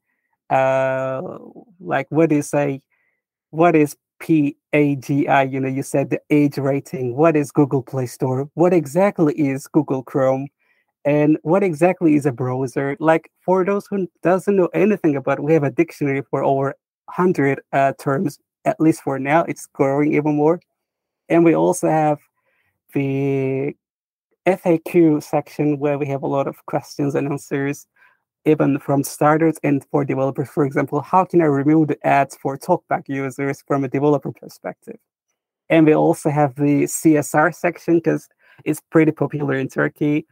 [0.53, 1.21] uh,
[1.79, 2.79] like what is a
[3.49, 5.51] what is PEGI?
[5.51, 7.15] You know, you said the age rating.
[7.15, 8.49] What is Google Play Store?
[8.53, 10.47] What exactly is Google Chrome?
[11.05, 12.95] And what exactly is a browser?
[12.99, 16.75] Like for those who doesn't know anything about, it, we have a dictionary for over
[17.09, 18.39] hundred uh, terms.
[18.65, 20.61] At least for now, it's growing even more.
[21.27, 22.19] And we also have
[22.93, 23.75] the
[24.45, 27.87] FAQ section where we have a lot of questions and answers,
[28.45, 30.49] even from starters and for developers.
[30.49, 34.97] For example, how can I remove the ads for TalkBack users from a developer perspective?
[35.69, 38.27] And we also have the CSR section because
[38.65, 40.25] it's pretty popular in Turkey,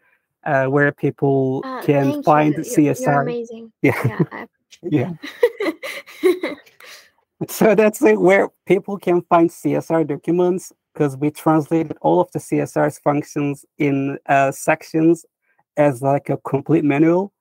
[0.45, 2.63] uh, where people Uh, can find you.
[2.63, 2.99] CSR.
[3.05, 3.71] you're amazing.
[3.81, 4.25] Yeah.
[4.31, 4.45] Yeah,
[4.83, 6.55] Yeah.
[7.47, 12.39] So that's it, where people can find CSR documents because we translated all of the
[12.39, 15.25] CSR's functions in uh, sections
[15.75, 17.33] as like a complete manual.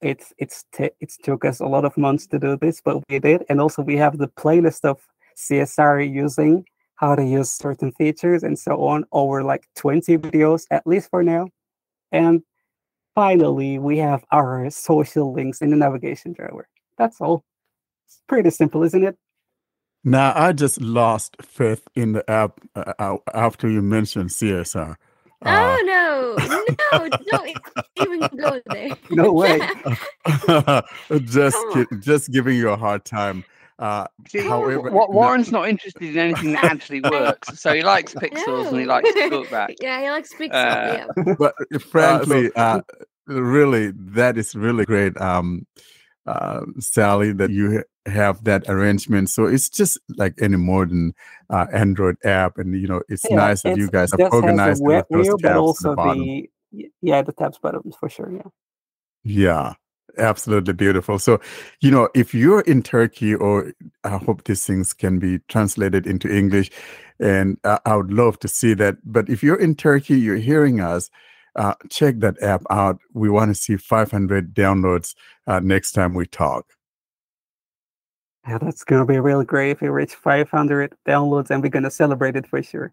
[0.00, 3.18] It's it's t- it's took us a lot of months to do this, but we
[3.18, 3.44] did.
[3.48, 5.00] And also we have the playlist of
[5.36, 6.64] CSR using
[6.96, 11.22] how to use certain features and so on over like 20 videos at least for
[11.22, 11.48] now.
[12.10, 12.42] And
[13.14, 16.68] finally, we have our social links in the navigation drawer.
[16.96, 17.44] That's all.
[18.06, 19.16] It's pretty simple, isn't it?
[20.04, 24.96] Now, I just lost faith in the app uh, uh, after you mentioned CSR.
[25.44, 26.36] Uh, oh no,
[26.98, 27.56] no, don't
[27.96, 28.90] even go there.
[29.10, 29.60] No way.
[31.24, 33.44] just ki- just giving you a hard time.
[33.78, 37.60] Uh, See, however, Wa- no- Warren's not interested in anything that actually works.
[37.60, 38.94] So he likes pixels and he No.
[38.94, 39.76] likes TalkBack.
[39.80, 40.52] yeah, he likes pixels.
[40.54, 41.34] Uh, yeah.
[41.38, 42.80] but frankly, uh,
[43.28, 45.64] really, that is really great, um,
[46.26, 49.30] uh, Sally, that you ha- have that arrangement.
[49.30, 51.14] So it's just like any modern
[51.50, 54.66] uh, Android app, and you know, it's Yeah, nice that you guys have does has
[54.66, 56.38] a organized it web with those tabs at the
[56.72, 58.30] the yeah the tabs buttons for sure.
[58.32, 58.50] Yeah.
[59.24, 59.74] Yeah,
[60.18, 61.18] absolutely beautiful.
[61.18, 61.40] So,
[61.80, 63.72] you know, if you're in Turkey, or
[64.04, 66.70] I hope these things can be translated into English,
[67.20, 68.96] and uh, I would love to see that.
[69.04, 71.10] But if you're in Turkey, you're hearing us,
[71.56, 72.98] uh, check that app out.
[73.12, 75.14] We want to see 500 downloads
[75.46, 76.66] uh, next time we talk.
[78.48, 82.34] Yeah, that's gonna be really great if we reach 500 downloads, and we're gonna celebrate
[82.34, 82.92] it for sure.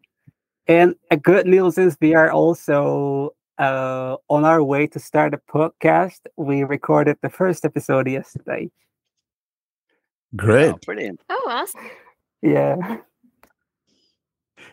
[0.67, 5.37] And a good news is we are also uh, on our way to start a
[5.37, 6.19] podcast.
[6.35, 8.69] We recorded the first episode yesterday.
[10.35, 10.73] Great.
[10.73, 11.21] Oh, brilliant.
[11.29, 11.89] Oh, awesome.
[12.41, 12.97] Yeah.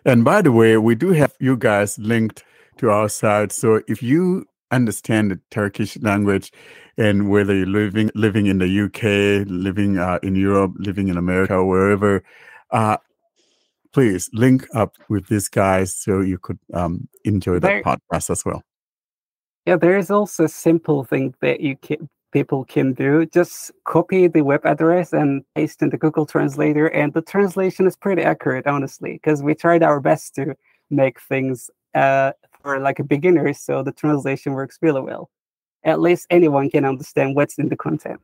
[0.05, 2.43] And by the way, we do have you guys linked
[2.79, 3.53] to our site.
[3.53, 6.53] So if you understand the Turkish language
[6.97, 11.65] and whether you're living living in the UK, living uh, in Europe, living in America,
[11.65, 12.25] wherever,
[12.71, 12.97] uh,
[13.93, 18.45] please link up with these guys so you could um, enjoy that There- podcast as
[18.45, 18.63] well.
[19.65, 23.27] Yeah, there is also a simple thing that you can people can do.
[23.27, 27.95] Just copy the web address and paste in the Google Translator, and the translation is
[27.95, 30.57] pretty accurate, honestly, because we tried our best to
[30.91, 32.33] make things uh,
[32.63, 35.31] for like a beginner, so the translation works really well.
[35.85, 38.23] At least anyone can understand what's in the content.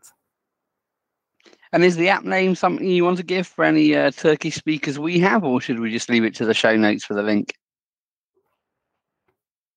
[1.73, 4.99] And is the app name something you want to give for any uh, Turkish speakers
[4.99, 7.55] we have, or should we just leave it to the show notes for the link?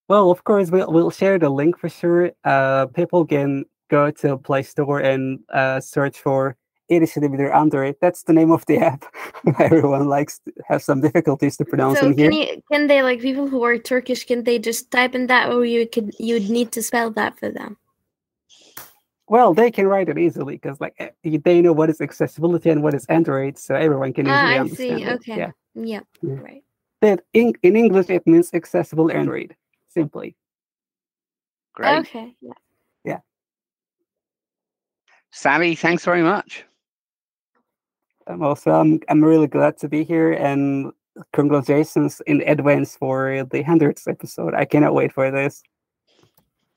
[0.08, 2.32] Well, of course, we'll we'll share the link for sure.
[2.44, 6.56] Uh, people can go to Play Store and uh, search for
[6.92, 7.96] Erişilebilir Android.
[8.02, 9.06] That's the name of the app.
[9.60, 12.30] Everyone likes to have some difficulties to pronounce So in here.
[12.30, 14.26] can you can they like people who are Turkish?
[14.26, 17.50] Can they just type in that, or you could you'd need to spell that for
[17.50, 17.78] them?
[19.28, 22.84] Well, they can write it easily because like eh, they know what is accessibility and
[22.84, 25.06] what is Android, so everyone can easily Ah, I understand see.
[25.06, 25.14] it.
[25.14, 25.38] Okay.
[25.38, 25.52] Yeah.
[25.76, 26.04] Yep.
[26.22, 26.34] Yeah.
[26.36, 26.64] Right.
[27.02, 29.56] That in, in English it means accessible Android.
[29.90, 30.36] Simply.
[31.74, 32.00] Great.
[32.00, 32.36] Okay.
[32.42, 32.54] Yeah.
[33.06, 33.20] Yeah.
[35.32, 36.66] Sally, thanks very much.
[38.28, 40.92] Um, so I'm I'm really glad to be here and
[41.34, 44.54] congratulations in advance for the hundredth episode.
[44.54, 45.62] I cannot wait for this.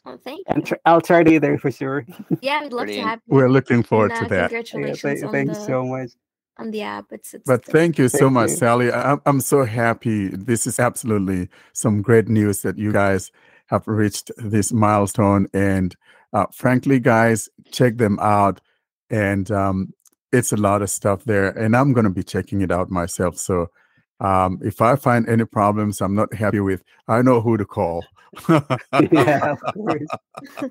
[0.04, 0.44] Well, thank you.
[0.48, 2.04] And tr- I'll try to be there for sure.
[2.42, 3.04] Yeah, we'd love Brilliant.
[3.04, 3.34] to have you.
[3.36, 4.52] We're looking forward And, to uh, that.
[4.52, 6.10] Yeah, Congratulations th- on thank the you so much.
[6.58, 7.06] on the app.
[7.10, 7.44] It's it's.
[7.46, 8.56] But thank you so Thank much, you.
[8.56, 8.92] Sally.
[8.92, 10.28] I- I'm, I'm so happy.
[10.28, 13.30] This is absolutely some great news that you guys
[13.68, 15.46] have reached this milestone.
[15.54, 15.96] And
[16.34, 18.60] uh, frankly, guys, check them out.
[19.08, 19.94] And um,
[20.34, 21.48] it's a lot of stuff there.
[21.50, 23.38] And I'm going to be checking it out myself.
[23.38, 23.70] So
[24.20, 28.04] um, if I find any problems I'm not happy with, I know who to call.
[28.48, 30.70] yeah, of course.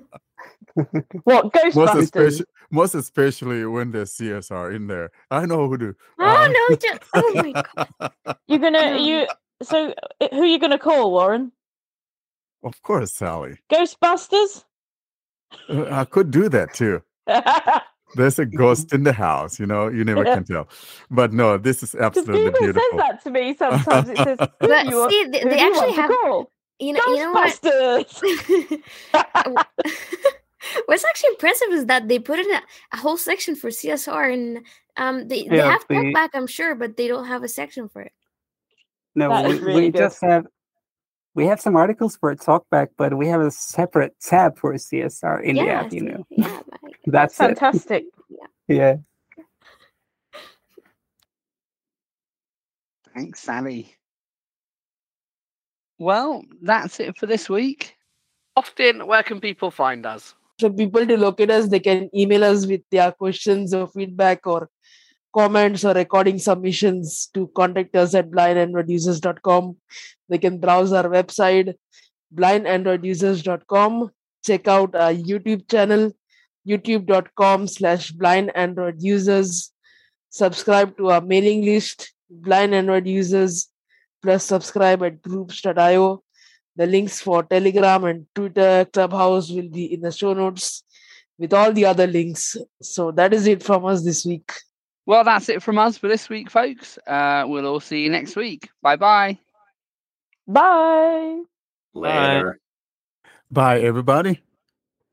[1.22, 2.02] What most, Ghostbusters?
[2.02, 5.10] especially, most especially when there's CSR in there.
[5.30, 5.96] I know who to.
[6.18, 6.76] Oh uh, no!
[6.76, 8.36] Just, oh my god!
[8.48, 9.26] You're gonna you.
[9.62, 11.52] So uh, who are you gonna call, Warren?
[12.64, 13.58] Of course, Sally.
[13.72, 14.64] Ghostbusters?
[15.68, 17.02] Uh, I could do that too.
[18.16, 20.34] There's a ghost in the house, you know, you never Yeah.
[20.36, 20.68] can tell.
[21.10, 22.98] But no, this is absolutely Google beautiful.
[22.98, 24.08] says that to me sometimes.
[24.08, 26.10] It says, who But you want, see, they, they do you actually have.
[26.80, 27.60] You know, you know what?
[27.62, 28.80] Ghostbusters.
[30.86, 32.62] What's actually impressive is that they put in a,
[32.92, 34.66] a whole section for CSR, and
[34.96, 37.88] um, they, they Yeah, have the- talkback, I'm sure, but they don't have a section
[37.88, 38.12] for it.
[39.14, 40.46] No, That we, really we just have
[41.34, 45.42] we have some articles for a Talkback, but we have a separate tab for CSR
[45.42, 45.92] in the app.
[45.92, 46.94] You know, yeah, right.
[47.06, 47.58] that's it.
[47.58, 48.04] Fantastic.
[48.66, 48.96] Yeah.
[53.14, 53.94] Thanks, Sally.
[55.98, 57.94] Well, that's it for this week.
[58.56, 60.34] Often, where can people find us?
[60.58, 64.70] For people to locate us, they can email us with their questions or feedback or
[65.34, 69.76] comments or recording submissions to contact us at blindandroidusers.com.
[70.28, 71.74] They can browse our website,
[72.34, 74.10] blindandroidusers.com.
[74.44, 76.12] Check out our YouTube channel,
[76.66, 79.70] youtube.com slash blindandroidusers.
[80.30, 83.68] Subscribe to our mailing list, Blind Android Users,
[84.22, 86.22] plus subscribe at groups.io.
[86.76, 90.82] The links for Telegram and Twitter, Clubhouse will be in the show notes
[91.38, 92.56] with all the other links.
[92.82, 94.50] So that is it from us this week.
[95.06, 96.98] Well, that's it from us for this week, folks.
[97.06, 98.68] Uh, we'll all see you next week.
[98.82, 99.38] Bye bye.
[100.46, 101.42] Bye.
[101.94, 102.58] Later.
[103.50, 104.42] Bye, everybody.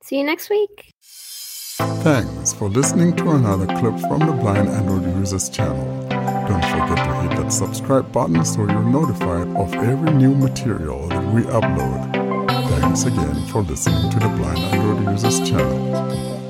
[0.02, 0.94] See you next week.
[2.04, 5.86] Thanks for listening to another clip from the Blind Android Users channel.
[6.10, 11.34] Don't forget to hit that subscribe button so you're notified of every new material that
[11.34, 12.12] we upload.
[12.80, 16.41] Thanks again for listening to the Blind Android Users channel.